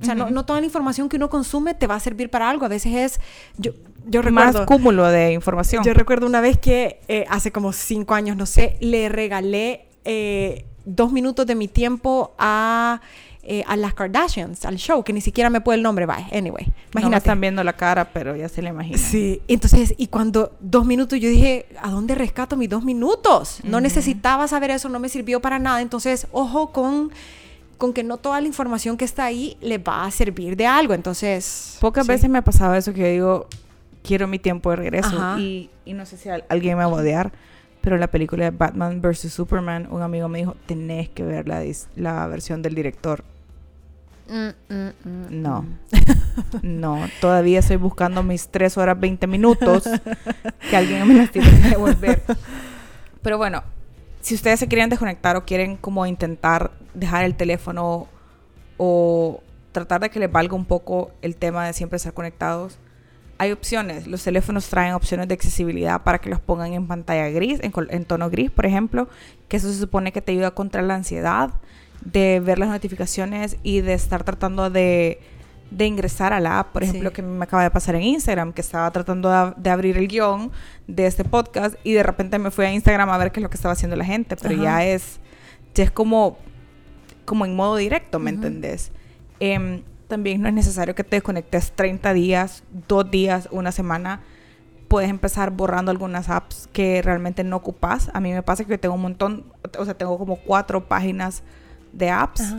O 0.00 0.04
sea, 0.04 0.14
no, 0.14 0.44
toda 0.44 0.60
la 0.60 0.66
información 0.66 1.08
que 1.08 1.16
uno 1.16 1.30
consume 1.30 1.72
te 1.72 1.86
va 1.86 1.94
a 1.94 2.00
servir 2.00 2.28
para 2.28 2.50
algo. 2.50 2.66
A 2.66 2.68
veces 2.68 2.94
es... 2.94 3.20
Yo, 3.56 3.72
yo 4.04 4.20
recuerdo, 4.20 4.58
Más 4.58 4.66
cúmulo 4.66 5.06
de 5.06 5.32
información. 5.32 5.82
Yo 5.84 5.94
recuerdo 5.94 6.26
una 6.26 6.42
vez 6.42 6.58
que 6.58 7.00
eh, 7.08 7.24
hace 7.30 7.50
como 7.50 7.72
cinco 7.72 8.14
años, 8.14 8.36
no 8.36 8.44
sé, 8.44 8.76
le 8.80 9.08
regalé 9.08 9.86
eh, 10.04 10.66
dos 10.84 11.12
minutos 11.12 11.46
de 11.46 11.54
mi 11.54 11.66
tiempo 11.66 12.34
a, 12.38 13.00
eh, 13.48 13.64
a 13.66 13.76
las 13.76 13.94
Kardashians, 13.94 14.64
al 14.64 14.76
show, 14.76 15.02
que 15.04 15.12
ni 15.12 15.20
siquiera 15.20 15.50
me 15.50 15.60
puede 15.60 15.76
el 15.76 15.82
nombre, 15.82 16.06
bye, 16.06 16.26
anyway. 16.32 16.72
Imagínate. 16.92 17.10
No 17.10 17.16
están 17.16 17.40
viendo 17.40 17.62
la 17.62 17.74
cara, 17.74 18.06
pero 18.12 18.34
ya 18.34 18.48
se 18.48 18.62
le 18.62 18.70
imagina. 18.70 18.98
Sí, 18.98 19.40
entonces, 19.48 19.94
y 19.96 20.08
cuando 20.08 20.52
dos 20.60 20.84
minutos, 20.84 21.20
yo 21.20 21.28
dije, 21.28 21.66
¿a 21.80 21.90
dónde 21.90 22.14
rescato 22.14 22.56
mis 22.56 22.68
dos 22.68 22.84
minutos? 22.84 23.60
No 23.62 23.80
necesitaba 23.80 24.48
saber 24.48 24.70
eso, 24.70 24.88
no 24.88 24.98
me 24.98 25.08
sirvió 25.08 25.40
para 25.40 25.58
nada. 25.58 25.80
Entonces, 25.80 26.26
ojo 26.32 26.72
con 26.72 27.10
con 27.78 27.92
que 27.92 28.02
no 28.02 28.16
toda 28.16 28.40
la 28.40 28.46
información 28.46 28.96
que 28.96 29.04
está 29.04 29.26
ahí 29.26 29.56
le 29.60 29.78
va 29.78 30.04
a 30.04 30.10
servir 30.10 30.56
de 30.56 30.66
algo. 30.66 30.94
Entonces. 30.94 31.76
Pocas 31.80 32.06
veces 32.06 32.30
me 32.30 32.38
ha 32.38 32.42
pasado 32.42 32.74
eso 32.74 32.92
que 32.92 33.00
yo 33.00 33.08
digo, 33.08 33.46
quiero 34.02 34.26
mi 34.26 34.38
tiempo 34.38 34.70
de 34.70 34.76
regreso. 34.76 35.38
Y, 35.38 35.70
y, 35.84 35.92
no 35.92 36.06
sé 36.06 36.16
si 36.16 36.28
alguien 36.48 36.78
me 36.78 36.84
va 36.84 36.90
a 36.90 36.94
odiar, 36.94 37.32
pero 37.80 37.98
la 37.98 38.08
película 38.08 38.44
de 38.44 38.50
Batman 38.50 39.00
vs. 39.00 39.32
Superman, 39.32 39.88
un 39.90 40.02
amigo 40.02 40.28
me 40.28 40.38
dijo, 40.38 40.56
tenés 40.66 41.08
que 41.08 41.22
ver 41.22 41.46
la, 41.48 41.62
la 41.96 42.26
versión 42.26 42.62
del 42.62 42.74
director. 42.74 43.24
Mm, 44.28 44.74
mm, 44.74 44.88
mm, 45.04 45.42
no, 45.42 45.64
no, 46.62 47.08
todavía 47.20 47.60
estoy 47.60 47.76
buscando 47.76 48.22
mis 48.22 48.48
3 48.48 48.76
horas 48.76 48.98
20 48.98 49.26
minutos 49.28 49.84
que 50.70 50.76
alguien 50.76 51.06
me 51.06 51.14
las 51.14 51.30
tiene 51.30 51.48
que 51.48 51.68
devolver. 51.68 52.22
Pero 53.22 53.38
bueno, 53.38 53.62
si 54.20 54.34
ustedes 54.34 54.58
se 54.58 54.68
quieren 54.68 54.90
desconectar 54.90 55.36
o 55.36 55.44
quieren 55.44 55.76
como 55.76 56.06
intentar 56.06 56.72
dejar 56.94 57.24
el 57.24 57.36
teléfono 57.36 58.08
o 58.76 59.42
tratar 59.72 60.00
de 60.00 60.10
que 60.10 60.18
les 60.18 60.30
valga 60.30 60.54
un 60.54 60.64
poco 60.64 61.12
el 61.22 61.36
tema 61.36 61.66
de 61.66 61.72
siempre 61.72 61.96
estar 61.96 62.12
conectados, 62.12 62.78
hay 63.38 63.52
opciones. 63.52 64.06
Los 64.06 64.24
teléfonos 64.24 64.68
traen 64.68 64.94
opciones 64.94 65.28
de 65.28 65.34
accesibilidad 65.34 66.02
para 66.02 66.18
que 66.18 66.30
los 66.30 66.40
pongan 66.40 66.72
en 66.72 66.86
pantalla 66.86 67.28
gris, 67.28 67.60
en, 67.62 68.04
tono 68.04 68.30
gris, 68.30 68.50
por 68.50 68.66
ejemplo, 68.66 69.08
que 69.48 69.58
eso 69.58 69.72
se 69.72 69.78
supone 69.78 70.12
que 70.12 70.22
te 70.22 70.32
ayuda 70.32 70.52
contra 70.52 70.82
la 70.82 70.94
ansiedad 70.94 71.50
de 72.12 72.40
ver 72.40 72.58
las 72.58 72.68
notificaciones 72.68 73.56
y 73.62 73.80
de 73.80 73.94
estar 73.94 74.22
tratando 74.22 74.70
de, 74.70 75.20
ingresar 75.78 76.32
a 76.32 76.40
la 76.40 76.60
app, 76.60 76.72
por 76.72 76.84
ejemplo, 76.84 77.12
que 77.12 77.20
me 77.22 77.42
acaba 77.42 77.64
de 77.64 77.70
pasar 77.70 77.96
en 77.96 78.02
Instagram, 78.02 78.52
que 78.52 78.60
estaba 78.60 78.90
tratando 78.92 79.28
de, 79.56 79.70
abrir 79.70 79.98
el 79.98 80.06
guion 80.06 80.52
de 80.86 81.06
este 81.06 81.24
podcast 81.24 81.74
y 81.82 81.92
de 81.92 82.02
repente 82.02 82.38
me 82.38 82.50
fui 82.50 82.64
a 82.64 82.72
Instagram 82.72 83.10
a 83.10 83.18
ver 83.18 83.32
qué 83.32 83.40
es 83.40 83.42
lo 83.42 83.50
que 83.50 83.56
estaba 83.56 83.72
haciendo 83.72 83.96
la 83.96 84.04
gente, 84.04 84.36
pero 84.36 84.54
ya 84.54 84.84
es, 84.84 85.18
ya 85.74 85.84
es 85.84 85.90
como, 85.90 86.38
como 87.24 87.44
en 87.44 87.56
modo 87.56 87.76
directo, 87.76 88.20
¿me 88.20 88.30
entendés? 88.30 88.92
Em, 89.40 89.82
también 90.06 90.40
no 90.40 90.48
es 90.48 90.54
necesario 90.54 90.94
que 90.94 91.02
te 91.02 91.16
desconectes 91.16 91.72
30 91.72 92.12
días, 92.14 92.62
2 92.86 93.10
días, 93.10 93.48
una 93.50 93.72
semana. 93.72 94.20
Puedes 94.86 95.10
empezar 95.10 95.50
borrando 95.50 95.90
algunas 95.90 96.28
apps 96.28 96.68
que 96.72 97.02
realmente 97.02 97.42
no 97.42 97.56
ocupas. 97.56 98.08
A 98.14 98.20
mí 98.20 98.32
me 98.32 98.44
pasa 98.44 98.64
que 98.64 98.70
yo 98.70 98.78
tengo 98.78 98.94
un 98.94 99.02
montón, 99.02 99.44
o 99.76 99.84
sea, 99.84 99.94
tengo 99.94 100.16
como 100.16 100.36
cuatro 100.36 100.86
páginas 100.86 101.42
de 101.96 102.10
apps 102.10 102.54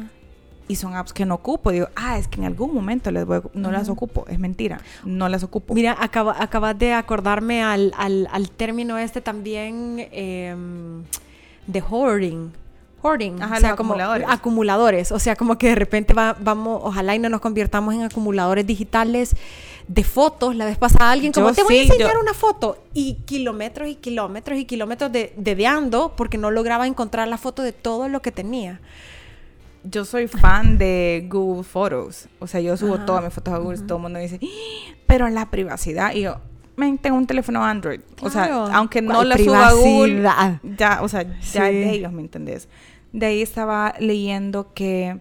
y 0.67 0.75
son 0.75 0.95
apps 0.95 1.13
que 1.13 1.25
no 1.25 1.35
ocupo. 1.35 1.71
Digo, 1.71 1.87
ah, 1.95 2.17
es 2.17 2.27
que 2.27 2.39
en 2.39 2.45
algún 2.45 2.73
momento 2.73 3.09
les 3.11 3.25
voy, 3.25 3.41
no 3.53 3.71
las 3.71 3.87
ocupo. 3.89 4.25
Es 4.27 4.37
mentira, 4.39 4.81
no 5.05 5.29
las 5.29 5.43
ocupo. 5.43 5.73
Mira, 5.73 5.95
acaba, 5.99 6.35
acabas 6.41 6.77
de 6.77 6.93
acordarme 6.93 7.63
al, 7.63 7.93
al, 7.97 8.27
al 8.31 8.49
término 8.51 8.97
este 8.97 9.21
también 9.21 10.07
em, 10.11 11.03
de 11.67 11.81
hoarding 11.81 12.51
hoarding, 13.03 13.41
Ajá, 13.43 13.57
o 13.57 13.59
sea, 13.59 13.69
los 13.69 13.77
como 13.77 13.93
acumuladores. 13.93 14.27
acumuladores, 14.27 15.11
o 15.11 15.19
sea, 15.19 15.35
como 15.35 15.57
que 15.59 15.67
de 15.69 15.75
repente 15.75 16.15
va- 16.15 16.35
vamos, 16.39 16.81
ojalá 16.83 17.15
y 17.15 17.19
no 17.19 17.29
nos 17.29 17.41
convirtamos 17.41 17.93
en 17.93 18.01
acumuladores 18.01 18.65
digitales 18.65 19.35
de 19.87 20.03
fotos. 20.03 20.55
La 20.55 20.65
vez 20.65 20.79
pasada 20.79 21.11
alguien 21.11 21.31
como, 21.31 21.49
Yo 21.49 21.53
te 21.55 21.63
voy 21.63 21.77
a 21.77 21.81
enseñar 21.83 22.13
yo- 22.13 22.19
una 22.19 22.33
foto 22.33 22.83
y 22.95 23.13
kilómetros 23.25 23.87
y 23.87 23.95
kilómetros 23.95 24.57
y 24.57 24.65
kilómetros 24.65 25.11
de 25.11 25.31
dedeando 25.37 26.13
porque 26.17 26.39
no 26.39 26.49
lograba 26.49 26.87
encontrar 26.87 27.27
la 27.27 27.37
foto 27.37 27.61
de 27.61 27.71
todo 27.71 28.09
lo 28.09 28.23
que 28.23 28.31
tenía. 28.31 28.81
Yo 29.89 30.05
soy 30.05 30.27
fan 30.27 30.77
de 30.77 31.27
Google 31.29 31.63
Photos. 31.63 32.27
O 32.39 32.47
sea, 32.47 32.59
yo 32.61 32.75
subo 32.77 32.95
Ajá. 32.95 33.05
todas 33.05 33.23
mis 33.23 33.33
fotos 33.33 33.53
a 33.53 33.57
Google. 33.57 33.79
Todo 33.79 33.97
el 33.97 34.01
mundo 34.03 34.19
dice, 34.19 34.39
"¡Ah! 34.41 34.95
pero 35.05 35.29
la 35.29 35.49
privacidad. 35.49 36.13
Y 36.13 36.21
yo, 36.21 36.37
men, 36.75 36.97
tengo 36.97 37.17
un 37.17 37.27
teléfono 37.27 37.63
Android. 37.63 38.01
O 38.21 38.29
sea, 38.29 38.65
aunque 38.73 39.01
no 39.01 39.15
¿Cuál 39.15 39.29
la 39.29 39.37
suba 39.37 39.67
a 39.69 39.73
Google, 39.73 40.29
ya, 40.77 40.99
o 41.01 41.07
sea, 41.09 41.23
ya 41.23 41.67
Sí. 41.67 41.73
de 41.75 41.91
ellos, 41.91 42.11
¿me 42.11 42.21
entendés? 42.21 42.67
De 43.13 43.25
ahí 43.27 43.41
estaba 43.41 43.93
leyendo 43.99 44.73
que 44.73 45.19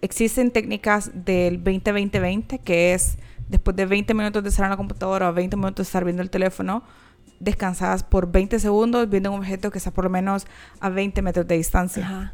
existen 0.00 0.50
técnicas 0.50 1.10
del 1.14 1.58
20-20-20, 1.58 2.58
que 2.58 2.94
es 2.94 3.16
después 3.48 3.74
de 3.76 3.86
20 3.86 4.14
minutos 4.14 4.42
de 4.42 4.48
estar 4.50 4.64
en 4.64 4.70
la 4.70 4.76
computadora 4.76 5.28
o 5.30 5.32
20 5.32 5.56
minutos 5.56 5.78
de 5.86 5.88
estar 5.88 6.04
viendo 6.04 6.22
el 6.22 6.30
teléfono, 6.30 6.82
descansadas 7.40 8.02
por 8.04 8.30
20 8.30 8.58
segundos 8.58 9.08
viendo 9.10 9.30
un 9.32 9.38
objeto 9.40 9.70
que 9.70 9.78
está 9.78 9.90
por 9.90 10.04
lo 10.04 10.10
menos 10.10 10.46
a 10.80 10.88
20 10.88 11.20
metros 11.22 11.46
de 11.46 11.56
distancia. 11.56 12.04
Ajá. 12.06 12.32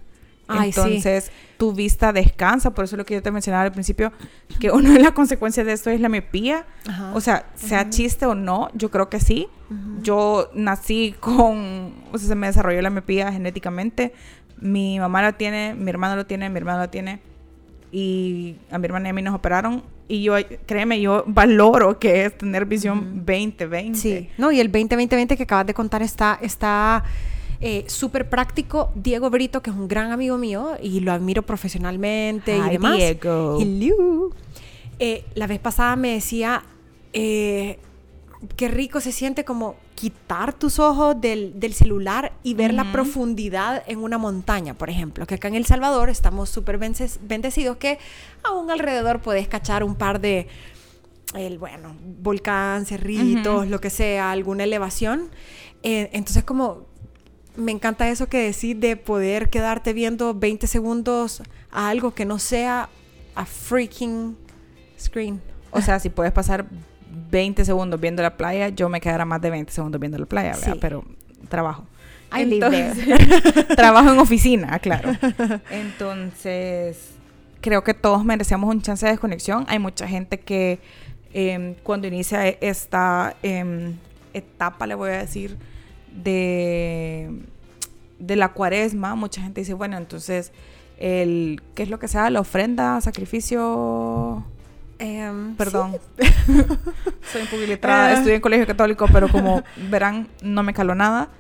Ay, 0.51 0.73
sí. 0.73 0.81
Entonces, 0.81 1.31
tu 1.57 1.73
vista 1.73 2.13
descansa, 2.13 2.71
por 2.73 2.85
eso 2.85 2.97
es 2.97 2.99
lo 2.99 3.05
que 3.05 3.15
yo 3.15 3.23
te 3.23 3.31
mencionaba 3.31 3.65
al 3.65 3.73
principio, 3.73 4.13
que 4.59 4.71
una 4.71 4.93
de 4.93 4.99
las 4.99 5.13
consecuencias 5.13 5.67
de 5.67 5.73
esto 5.73 5.91
es 5.91 6.01
la 6.01 6.09
miopía. 6.09 6.67
Ajá. 6.87 7.13
O 7.15 7.21
sea, 7.21 7.47
sea 7.55 7.91
chiste 7.91 8.27
o 8.27 8.35
no, 8.35 8.71
yo 8.75 8.91
creo 8.91 9.09
que 9.09 9.21
sí. 9.21 9.49
Yo 10.03 10.51
nací 10.55 11.15
con, 11.21 11.95
o 12.11 12.19
sea, 12.19 12.29
se 12.29 12.35
me 12.35 12.49
desarrolló 12.49 12.83
la 12.83 12.91
miopía 12.91 13.31
genéticamente. 13.31 14.13
Mi 14.59 14.99
mamá 14.99 15.23
lo 15.23 15.35
tiene, 15.35 15.75
mi 15.75 15.91
hermano 15.91 16.17
lo 16.17 16.27
tiene, 16.27 16.51
mi 16.51 16.57
hermano 16.59 16.81
lo 16.81 16.91
tiene. 16.91 17.21
Y 17.93 18.57
a 18.71 18.79
mi 18.79 18.87
hermana 18.87 19.09
y 19.09 19.11
a 19.11 19.13
mí 19.13 19.23
nos 19.23 19.35
operaron. 19.35 19.85
Y 20.09 20.25
yo, 20.25 20.35
créeme, 20.67 21.01
yo 21.01 21.23
valoro 21.27 22.01
que 22.01 22.25
es 22.25 22.37
tener 22.37 22.65
visión 22.65 23.25
20-20. 23.25 23.95
Sí, 23.95 24.29
no, 24.39 24.51
y 24.51 24.59
el 24.59 24.73
20-20-20 24.73 25.37
que 25.37 25.45
acabas 25.45 25.67
de 25.67 25.75
contar 25.75 26.03
está, 26.03 26.37
está 26.43 27.05
eh, 27.61 27.85
súper 27.89 28.29
práctico. 28.29 28.91
Diego 28.95 29.31
Brito, 29.31 29.63
que 29.63 29.71
es 29.71 29.77
un 29.77 29.89
gran 29.89 30.13
amigo 30.13 30.39
mío 30.39 30.77
y 30.83 31.01
lo 31.01 31.13
admiro 31.13 31.43
profesionalmente 31.43 32.57
Hi, 32.57 32.61
y 32.67 32.71
demás. 32.71 32.97
Diego. 32.97 33.59
Hello. 33.61 34.31
Eh, 34.99 35.25
la 35.35 35.47
vez 35.47 35.59
pasada 35.59 35.97
me 35.97 36.13
decía, 36.15 36.63
eh, 37.13 37.79
qué 38.57 38.69
rico 38.69 39.01
se 39.01 39.13
siente 39.13 39.45
como 39.45 39.77
quitar 39.95 40.55
tus 40.55 40.79
ojos 40.79 41.21
del, 41.21 41.61
del 41.61 41.75
celular 41.75 42.33
y 42.43 42.55
ver 42.55 42.73
la 42.73 42.91
profundidad 42.91 43.83
en 43.87 43.99
una 43.99 44.17
montaña, 44.17 44.73
por 44.73 44.89
ejemplo. 44.89 45.27
Que 45.27 45.35
acá 45.35 45.49
en 45.49 45.55
El 45.55 45.67
Salvador 45.67 46.09
estamos 46.09 46.49
súper 46.49 46.79
bendecidos 46.79 47.77
que 47.77 47.99
aún 48.43 48.71
alrededor 48.71 49.21
puedes 49.21 49.47
cachar 49.47 49.85
un 49.85 49.95
par 49.95 50.21
de, 50.21 50.49
el, 51.35 51.59
bueno, 51.59 51.95
volcán, 52.23 52.87
cerritos, 52.87 53.69
lo 53.69 53.81
que 53.81 53.91
sea, 53.91 54.33
alguna 54.33 54.65
elevación. 54.65 55.29
Eh, 55.83 56.09
entonces 56.13 56.45
como 56.45 56.87
me 57.61 57.73
encanta 57.73 58.09
eso 58.09 58.29
que 58.29 58.39
decís 58.39 58.79
de 58.79 58.97
poder 58.97 59.51
quedarte 59.51 59.93
viendo 59.93 60.35
20 60.35 60.67
segundos 60.67 61.43
a 61.71 61.89
algo 61.89 62.15
que 62.15 62.25
no 62.25 62.39
sea 62.39 62.89
a 63.35 63.47
freaking 63.47 64.37
screen. 64.99 65.41
O 65.71 65.81
sea, 65.81 66.01
si 66.01 66.11
puedes 66.11 66.33
pasar 66.33 66.67
20 67.31 67.65
segundos 67.65 68.01
viendo 68.01 68.23
la 68.23 68.37
playa, 68.37 68.69
yo 68.69 68.89
me 68.89 69.01
quedara 69.01 69.25
más 69.25 69.41
de 69.41 69.51
20 69.51 69.73
segundos 69.73 70.01
viendo 70.01 70.19
la 70.19 70.27
playa, 70.27 70.53
¿verdad? 70.53 70.73
Sí. 70.75 70.79
Pero 70.81 71.05
trabajo. 71.49 71.87
I 72.33 72.43
Entonces, 72.43 72.97
trabajo 73.77 74.11
en 74.11 74.19
oficina, 74.19 74.79
claro. 74.79 75.13
Entonces, 75.71 77.11
creo 77.61 77.83
que 77.83 77.95
todos 77.95 78.25
merecemos 78.25 78.73
un 78.73 78.83
chance 78.83 79.05
de 79.05 79.13
desconexión. 79.13 79.65
Hay 79.69 79.79
mucha 79.79 80.07
gente 80.07 80.39
que 80.39 80.79
em, 81.33 81.75
cuando 81.83 82.07
inicia 82.07 82.47
esta 82.49 83.37
em, 83.43 83.97
etapa, 84.33 84.87
le 84.87 84.95
voy 84.95 85.11
a 85.11 85.19
decir, 85.19 85.57
de, 86.15 87.31
de 88.19 88.37
la 88.37 88.49
cuaresma, 88.51 89.15
mucha 89.15 89.41
gente 89.43 89.61
dice, 89.61 89.75
bueno, 89.75 89.97
entonces, 89.97 90.53
el, 90.99 91.63
¿qué 91.75 91.83
es 91.85 91.89
lo 91.91 91.99
que 91.99 92.09
sea? 92.09 92.31
La 92.31 92.41
ofrenda, 92.41 93.01
sacrificio... 93.01 94.45
Em, 94.99 95.55
Perdón. 95.57 95.97
Soy 97.33 97.41
un 97.43 97.49
poco 97.49 97.63
letrada. 97.67 98.09
Ah. 98.09 98.13
Estudié 98.13 98.35
en 98.35 98.41
colegio 98.43 98.67
católico, 98.67 99.07
pero 99.11 99.29
como 99.31 99.63
verán, 99.91 100.29
no 100.43 100.63
me 100.63 100.75
caló 100.75 100.95
nada. 100.95 101.31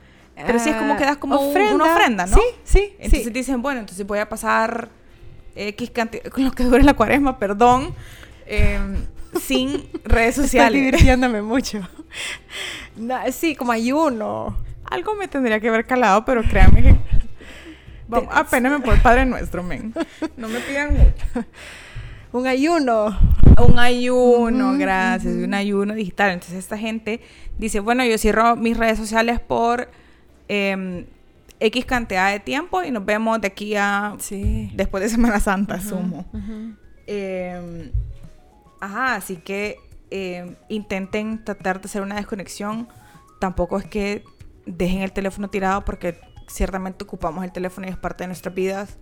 Pero 0.46 0.58
sí 0.58 0.70
es 0.70 0.76
como 0.76 0.96
que 0.96 1.04
das 1.04 1.18
como 1.18 1.38
un- 1.38 1.54
una 1.74 1.92
ofrenda, 1.92 2.24
¿no? 2.24 2.34
Sí, 2.38 2.42
sí, 2.64 2.92
Entonces 2.98 3.24
sí. 3.24 3.30
dicen, 3.30 3.60
bueno, 3.60 3.80
entonces 3.80 4.06
voy 4.06 4.18
a 4.18 4.26
pasar 4.30 4.88
X 5.54 5.90
cantidad, 5.90 6.24
con 6.32 6.42
lo 6.44 6.52
que 6.52 6.64
dure 6.64 6.82
la 6.82 6.94
cuaresma, 6.94 7.38
perdón, 7.38 7.94
em, 8.46 9.04
sin 9.38 9.86
redes 10.04 10.30
Estoy 10.38 10.44
sociales. 10.44 10.80
divirtiéndome 10.80 11.42
mucho. 11.42 11.86
Na- 13.00 13.30
sí, 13.32 13.54
como 13.56 13.72
ayuno. 13.72 14.56
Algo 14.90 15.14
me 15.14 15.28
tendría 15.28 15.60
que 15.60 15.68
haber 15.68 15.86
calado, 15.86 16.24
pero 16.24 16.42
créanme 16.42 16.82
que... 16.82 16.96
Vamos, 18.08 18.28
apéname 18.34 18.80
por 18.80 18.94
el 18.94 19.00
Padre 19.00 19.24
Nuestro, 19.24 19.62
men. 19.62 19.94
No 20.36 20.48
me 20.48 20.58
pidan 20.60 20.94
mucho. 20.94 21.46
Un 22.32 22.46
ayuno. 22.46 23.16
Un 23.60 23.78
ayuno, 23.78 24.76
gracias, 24.78 25.34
un 25.34 25.52
ayuno 25.52 25.94
digital. 25.94 26.30
Entonces 26.32 26.58
esta 26.58 26.78
gente 26.78 27.20
dice, 27.58 27.80
bueno, 27.80 28.04
yo 28.04 28.16
cierro 28.18 28.54
mis 28.56 28.76
redes 28.76 28.98
sociales 28.98 29.40
por 29.40 29.88
em, 30.48 31.06
X 31.58 31.84
cantidad 31.84 32.30
de 32.30 32.38
tiempo 32.40 32.82
y 32.84 32.90
nos 32.92 33.04
vemos 33.04 33.40
de 33.40 33.48
aquí 33.48 33.74
a 33.76 34.14
Sí. 34.18 34.70
después 34.74 35.02
de 35.02 35.08
Semana 35.10 35.40
Santa, 35.40 35.74
asumo. 35.74 36.24
Em, 37.06 37.90
ajá, 38.80 39.16
así 39.16 39.36
que 39.36 39.76
em, 40.10 40.56
intenten 40.68 41.44
tratar 41.44 41.80
de 41.80 41.86
hacer 41.86 42.02
una 42.02 42.16
desconexión. 42.16 42.88
Tampoco 43.38 43.78
es 43.78 43.86
que 43.86 44.24
dejen 44.66 45.02
el 45.02 45.12
teléfono 45.12 45.48
tirado 45.48 45.84
porque 45.84 46.20
ciertamente 46.48 47.04
ocupamos 47.04 47.44
el 47.44 47.52
teléfono 47.52 47.86
y 47.86 47.90
es 47.90 47.96
parte 47.96 48.24
de 48.24 48.28
nuestras 48.28 48.54
vidas. 48.54 48.98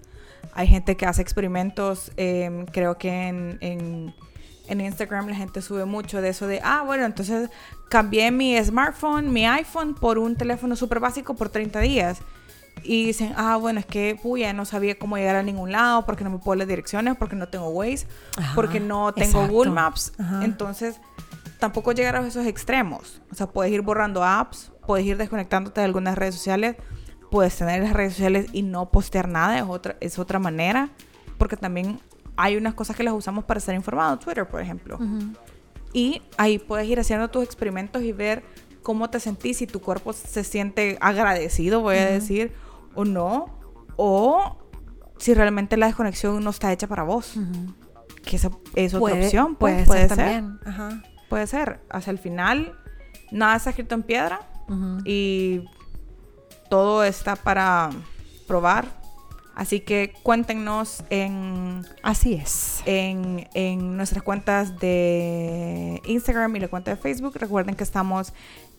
Hay 0.52 0.66
gente 0.66 0.96
que 0.96 1.06
hace 1.06 1.22
experimentos, 1.22 2.12
em, 2.16 2.66
creo 2.66 2.96
que 2.98 3.28
en, 3.28 3.58
en, 3.60 4.14
en 4.68 4.80
Instagram 4.80 5.28
la 5.28 5.34
gente 5.34 5.62
sube 5.62 5.84
mucho 5.84 6.20
de 6.20 6.28
eso 6.28 6.46
de, 6.46 6.60
ah, 6.62 6.82
bueno, 6.84 7.04
entonces 7.04 7.50
cambié 7.88 8.30
mi 8.30 8.62
smartphone, 8.62 9.32
mi 9.32 9.46
iPhone 9.46 9.94
por 9.94 10.18
un 10.18 10.36
teléfono 10.36 10.76
súper 10.76 11.00
básico 11.00 11.34
por 11.34 11.48
30 11.48 11.80
días. 11.80 12.20
Y 12.82 13.06
dicen, 13.06 13.34
ah, 13.36 13.56
bueno, 13.56 13.80
es 13.80 13.86
que, 13.86 14.18
puya, 14.20 14.52
no 14.52 14.64
sabía 14.64 14.98
cómo 14.98 15.16
llegar 15.16 15.36
a 15.36 15.42
ningún 15.42 15.72
lado, 15.72 16.04
porque 16.06 16.24
no 16.24 16.30
me 16.30 16.38
puedo 16.38 16.56
las 16.56 16.68
direcciones, 16.68 17.16
porque 17.16 17.36
no 17.36 17.48
tengo 17.48 17.68
Waze, 17.68 18.06
Ajá, 18.36 18.54
porque 18.54 18.80
no 18.80 19.12
tengo 19.12 19.40
exacto. 19.40 19.52
Google 19.52 19.70
Maps. 19.72 20.12
Ajá. 20.18 20.44
Entonces, 20.44 21.00
tampoco 21.58 21.92
llegar 21.92 22.16
a 22.16 22.26
esos 22.26 22.46
extremos. 22.46 23.20
O 23.30 23.34
sea, 23.34 23.46
puedes 23.48 23.72
ir 23.72 23.82
borrando 23.82 24.24
apps, 24.24 24.72
puedes 24.86 25.06
ir 25.06 25.16
desconectándote 25.16 25.80
de 25.80 25.84
algunas 25.84 26.16
redes 26.16 26.34
sociales, 26.34 26.76
puedes 27.30 27.56
tener 27.56 27.82
las 27.82 27.92
redes 27.92 28.14
sociales 28.14 28.46
y 28.52 28.62
no 28.62 28.90
postear 28.90 29.28
nada, 29.28 29.58
es 29.58 29.64
otra, 29.64 29.96
es 30.00 30.18
otra 30.18 30.38
manera, 30.38 30.90
porque 31.36 31.56
también 31.56 32.00
hay 32.36 32.56
unas 32.56 32.74
cosas 32.74 32.96
que 32.96 33.02
las 33.02 33.14
usamos 33.14 33.44
para 33.44 33.58
estar 33.58 33.74
informados, 33.74 34.20
Twitter, 34.20 34.48
por 34.48 34.60
ejemplo. 34.60 34.98
Y 35.92 36.22
ahí 36.36 36.58
puedes 36.58 36.86
ir 36.86 37.00
haciendo 37.00 37.28
tus 37.28 37.44
experimentos 37.44 38.02
y 38.02 38.12
ver 38.12 38.44
cómo 38.82 39.10
te 39.10 39.20
sentís, 39.20 39.58
si 39.58 39.66
tu 39.66 39.80
cuerpo 39.80 40.12
se 40.12 40.44
siente 40.44 40.96
agradecido, 41.00 41.80
voy 41.80 41.96
a 41.96 42.06
decir, 42.06 42.52
o 42.98 43.04
no, 43.04 43.46
o 43.96 44.56
si 45.18 45.34
realmente 45.34 45.76
la 45.76 45.86
desconexión 45.86 46.42
no 46.42 46.50
está 46.50 46.72
hecha 46.72 46.86
para 46.88 47.04
vos. 47.04 47.34
Que 48.24 48.36
esa 48.36 48.50
es 48.74 48.92
otra 48.94 49.00
Puede- 49.00 49.24
opción, 49.26 49.54
pues, 49.56 49.86
puede, 49.86 49.86
puede, 49.86 50.00
ser, 50.00 50.08
ser. 50.08 50.16
también. 50.18 50.58
Ajá. 50.66 51.02
Puede 51.28 51.46
ser. 51.46 51.80
Hacia 51.90 52.10
el 52.10 52.18
final, 52.18 52.74
nada 53.30 53.56
está 53.56 53.70
escrito 53.70 53.94
en 53.94 54.02
piedra 54.02 54.40
y 55.04 55.62
todo 56.68 57.04
está 57.04 57.36
para 57.36 57.90
probar. 58.46 58.86
Así 59.54 59.80
que 59.80 60.12
cuéntenos 60.22 61.02
en 61.10 61.84
Así 62.02 62.34
es. 62.34 62.82
en, 62.86 63.48
en 63.54 63.96
nuestras 63.96 64.22
cuentas 64.22 64.78
de 64.78 66.00
Instagram 66.04 66.54
y 66.56 66.60
la 66.60 66.68
cuenta 66.68 66.90
de 66.92 66.96
Facebook. 66.96 67.32
Recuerden 67.36 67.74
que 67.74 67.82
estamos 67.82 68.32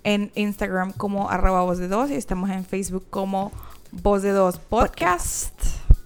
en 0.03 0.31
Instagram 0.35 0.93
como 0.93 1.29
arroba 1.29 1.63
voz 1.63 1.79
de 1.79 1.87
dos 1.89 2.09
y 2.11 2.15
estamos 2.15 2.49
en 2.49 2.63
Facebook 2.63 3.05
como 3.09 3.51
voz 3.91 4.21
de 4.21 4.31
dos 4.31 4.57
podcast. 4.57 5.53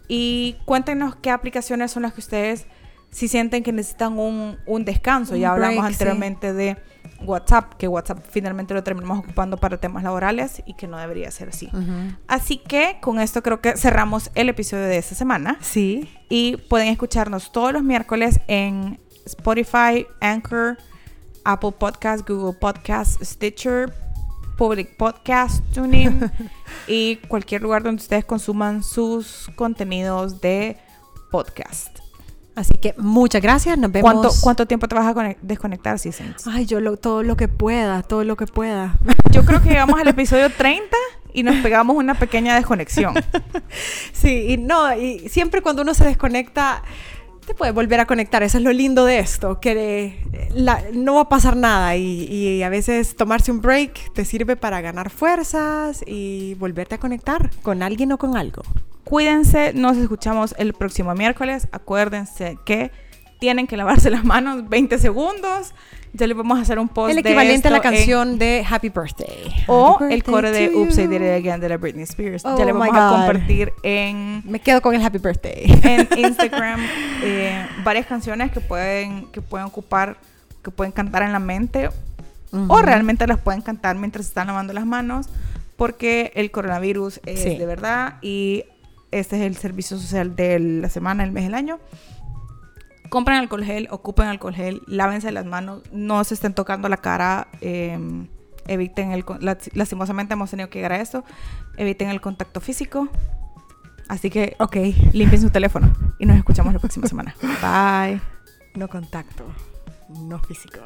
Y 0.07 0.57
cuéntenos 0.65 1.15
qué 1.15 1.31
aplicaciones 1.31 1.91
son 1.91 2.03
las 2.03 2.13
que 2.13 2.21
ustedes 2.21 2.67
si 3.09 3.27
sienten 3.27 3.63
que 3.63 3.71
necesitan 3.71 4.17
un, 4.17 4.57
un 4.65 4.85
descanso. 4.85 5.33
Un 5.33 5.39
ya 5.39 5.51
hablamos 5.51 5.77
break, 5.77 5.87
sí. 5.87 5.93
anteriormente 5.93 6.53
de 6.53 6.77
WhatsApp, 7.25 7.75
que 7.75 7.87
WhatsApp 7.87 8.25
finalmente 8.29 8.73
lo 8.73 8.83
terminamos 8.83 9.19
ocupando 9.19 9.57
para 9.57 9.77
temas 9.77 10.03
laborales 10.03 10.63
y 10.65 10.73
que 10.73 10.87
no 10.87 10.97
debería 10.97 11.29
ser 11.31 11.49
así. 11.49 11.69
Así 12.27 12.57
que 12.57 12.97
con 13.01 13.19
esto 13.19 13.41
creo 13.43 13.61
que 13.61 13.77
cerramos 13.77 14.31
el 14.35 14.49
episodio 14.49 14.85
de 14.85 14.97
esta 14.97 15.15
semana. 15.15 15.57
Sí. 15.61 16.09
Y 16.29 16.57
pueden 16.57 16.87
escucharnos 16.87 17.51
todos 17.51 17.71
los 17.71 17.83
miércoles 17.83 18.39
en 18.47 18.99
Spotify, 19.25 20.05
Anchor, 20.19 20.77
Apple 21.45 21.73
Podcasts, 21.77 22.25
Google 22.27 22.57
Podcasts, 22.59 23.25
Stitcher, 23.25 23.93
Public 24.57 24.95
Podcast, 24.97 25.63
TuneIn 25.73 26.31
y 26.87 27.17
cualquier 27.27 27.61
lugar 27.61 27.83
donde 27.83 28.01
ustedes 28.01 28.25
consuman 28.25 28.83
sus 28.83 29.49
contenidos 29.55 30.41
de 30.41 30.77
podcast. 31.31 31.99
Así 32.55 32.75
que 32.75 32.93
muchas 32.97 33.41
gracias, 33.41 33.77
nos 33.79 33.91
vemos. 33.91 34.11
¿Cuánto, 34.11 34.29
cuánto 34.41 34.65
tiempo 34.67 34.87
te 34.87 34.93
vas 34.95 35.07
a 35.07 35.13
conec- 35.15 35.37
desconectar, 35.41 35.97
si 35.97 36.11
Ay, 36.45 36.65
yo 36.67 36.79
lo- 36.79 36.97
todo 36.97 37.23
lo 37.23 37.35
que 37.35 37.47
pueda, 37.47 38.03
todo 38.03 38.23
lo 38.23 38.35
que 38.37 38.45
pueda. 38.45 38.95
Yo 39.31 39.43
creo 39.43 39.61
que 39.63 39.69
llegamos 39.69 39.99
al 39.99 40.07
episodio 40.07 40.51
30 40.51 40.95
y 41.33 41.41
nos 41.41 41.55
pegamos 41.63 41.95
una 41.95 42.13
pequeña 42.13 42.55
desconexión. 42.55 43.15
Sí, 44.13 44.45
y 44.49 44.57
no, 44.57 44.95
y 44.95 45.27
siempre 45.29 45.61
cuando 45.61 45.81
uno 45.81 45.93
se 45.95 46.05
desconecta, 46.05 46.83
te 47.45 47.53
puedes 47.53 47.73
volver 47.73 47.99
a 47.99 48.05
conectar. 48.05 48.43
Eso 48.43 48.57
es 48.57 48.63
lo 48.63 48.71
lindo 48.71 49.05
de 49.05 49.19
esto, 49.19 49.59
que 49.59 50.17
no 50.93 51.15
va 51.15 51.21
a 51.21 51.29
pasar 51.29 51.55
nada 51.55 51.95
y 51.95 52.63
a 52.63 52.69
veces 52.69 53.15
tomarse 53.15 53.51
un 53.51 53.61
break 53.61 54.13
te 54.13 54.25
sirve 54.25 54.55
para 54.55 54.81
ganar 54.81 55.09
fuerzas 55.09 56.03
y 56.05 56.55
volverte 56.55 56.95
a 56.95 56.97
conectar 56.97 57.51
con 57.61 57.83
alguien 57.83 58.11
o 58.11 58.17
con 58.17 58.37
algo. 58.37 58.63
Cuídense, 59.03 59.73
nos 59.73 59.97
escuchamos 59.97 60.55
el 60.57 60.73
próximo 60.73 61.13
miércoles. 61.13 61.67
Acuérdense 61.71 62.57
que 62.65 62.91
tienen 63.43 63.67
que 63.67 63.75
lavarse 63.75 64.09
las 64.09 64.23
manos 64.23 64.69
20 64.69 64.97
segundos. 64.99 65.73
Ya 66.13 66.27
les 66.27 66.37
vamos 66.37 66.57
a 66.57 66.61
hacer 66.61 66.79
un 66.79 66.87
post 66.87 67.09
El 67.09 67.15
de 67.21 67.29
equivalente 67.29 67.67
a 67.67 67.71
la 67.71 67.77
esto 67.77 67.89
canción 67.89 68.39
de 68.39 68.65
Happy 68.69 68.87
Birthday. 68.87 69.51
o 69.67 69.97
Happy 69.99 70.13
el 70.13 70.23
coro 70.23 70.49
de 70.49 70.69
Oops, 70.73 70.97
I. 70.97 71.07
Did 71.07 71.21
It 71.21 71.45
Again 71.45 71.59
de 71.59 71.67
la 71.67 71.75
Britney 71.75 72.03
Spears. 72.03 72.45
Oh 72.45 72.57
ya 72.57 72.63
le 72.63 72.71
my 72.71 72.79
vamos 72.87 72.95
a 72.97 73.09
compartir 73.17 73.73
en, 73.83 74.43
Me 74.45 74.59
quedo 74.61 74.81
con 74.81 74.95
el 74.95 75.03
Happy 75.03 75.17
Birthday. 75.17 75.63
en 75.83 76.07
Instagram 76.17 76.79
eh, 77.23 77.65
varias 77.83 78.05
canciones 78.05 78.49
que 78.53 78.61
pueden, 78.61 79.25
que 79.33 79.41
pueden 79.41 79.67
ocupar, 79.67 80.15
que 80.63 80.71
pueden 80.71 80.93
cantar 80.93 81.23
en 81.23 81.33
la 81.33 81.39
mente 81.39 81.89
o 81.89 81.93
Ujú. 82.57 82.77
realmente 82.81 83.27
las 83.27 83.39
pueden 83.39 83.61
cantar 83.61 83.97
mientras 83.97 84.25
están 84.27 84.47
lavando 84.47 84.71
las 84.71 84.85
manos 84.85 85.27
porque 85.75 86.31
el 86.35 86.49
coronavirus 86.49 87.19
es 87.25 87.41
Sí. 87.41 87.57
de 87.57 87.65
verdad 87.65 88.19
y 88.21 88.63
este 89.11 89.35
es 89.35 89.41
el 89.43 89.57
servicio 89.57 89.97
social 89.97 90.35
de 90.35 90.59
la 90.59 90.87
semana, 90.89 91.23
el 91.25 91.31
mes 91.33 91.43
del 91.43 91.55
año. 91.55 91.79
Compren 93.13 93.37
alcohol 93.37 93.63
gel, 93.63 93.87
ocupen 93.91 94.25
alcohol 94.25 94.55
gel, 94.55 94.81
lávense 94.87 95.31
las 95.31 95.45
manos, 95.45 95.83
no 95.91 96.23
se 96.23 96.33
estén 96.33 96.55
tocando 96.55 96.89
la 96.89 96.97
cara, 96.97 97.47
eh, 97.61 97.95
eviten 98.65 99.11
el... 99.11 99.23
lastimosamente 99.73 100.33
hemos 100.33 100.49
tenido 100.49 100.67
que 100.71 100.79
llegar 100.79 100.93
a 100.93 100.99
esto, 100.99 101.23
eviten 101.77 102.09
el 102.09 102.21
contacto 102.21 102.59
físico. 102.59 103.07
Así 104.07 104.31
que 104.31 104.55
Ok. 104.57 104.77
limpien 105.13 105.39
su 105.39 105.51
teléfono 105.51 105.93
y 106.17 106.25
nos 106.25 106.37
escuchamos 106.37 106.73
la 106.73 106.79
próxima 106.79 107.05
semana. 107.05 107.35
Bye. 107.61 108.19
No 108.73 108.87
contacto, 108.87 109.45
no 110.09 110.39
físico. 110.39 110.79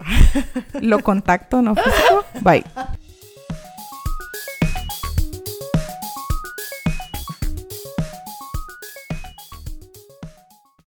Lo 0.82 1.00
contacto, 1.00 1.62
no 1.62 1.76
físico. 1.76 2.26
Bye. 2.42 2.66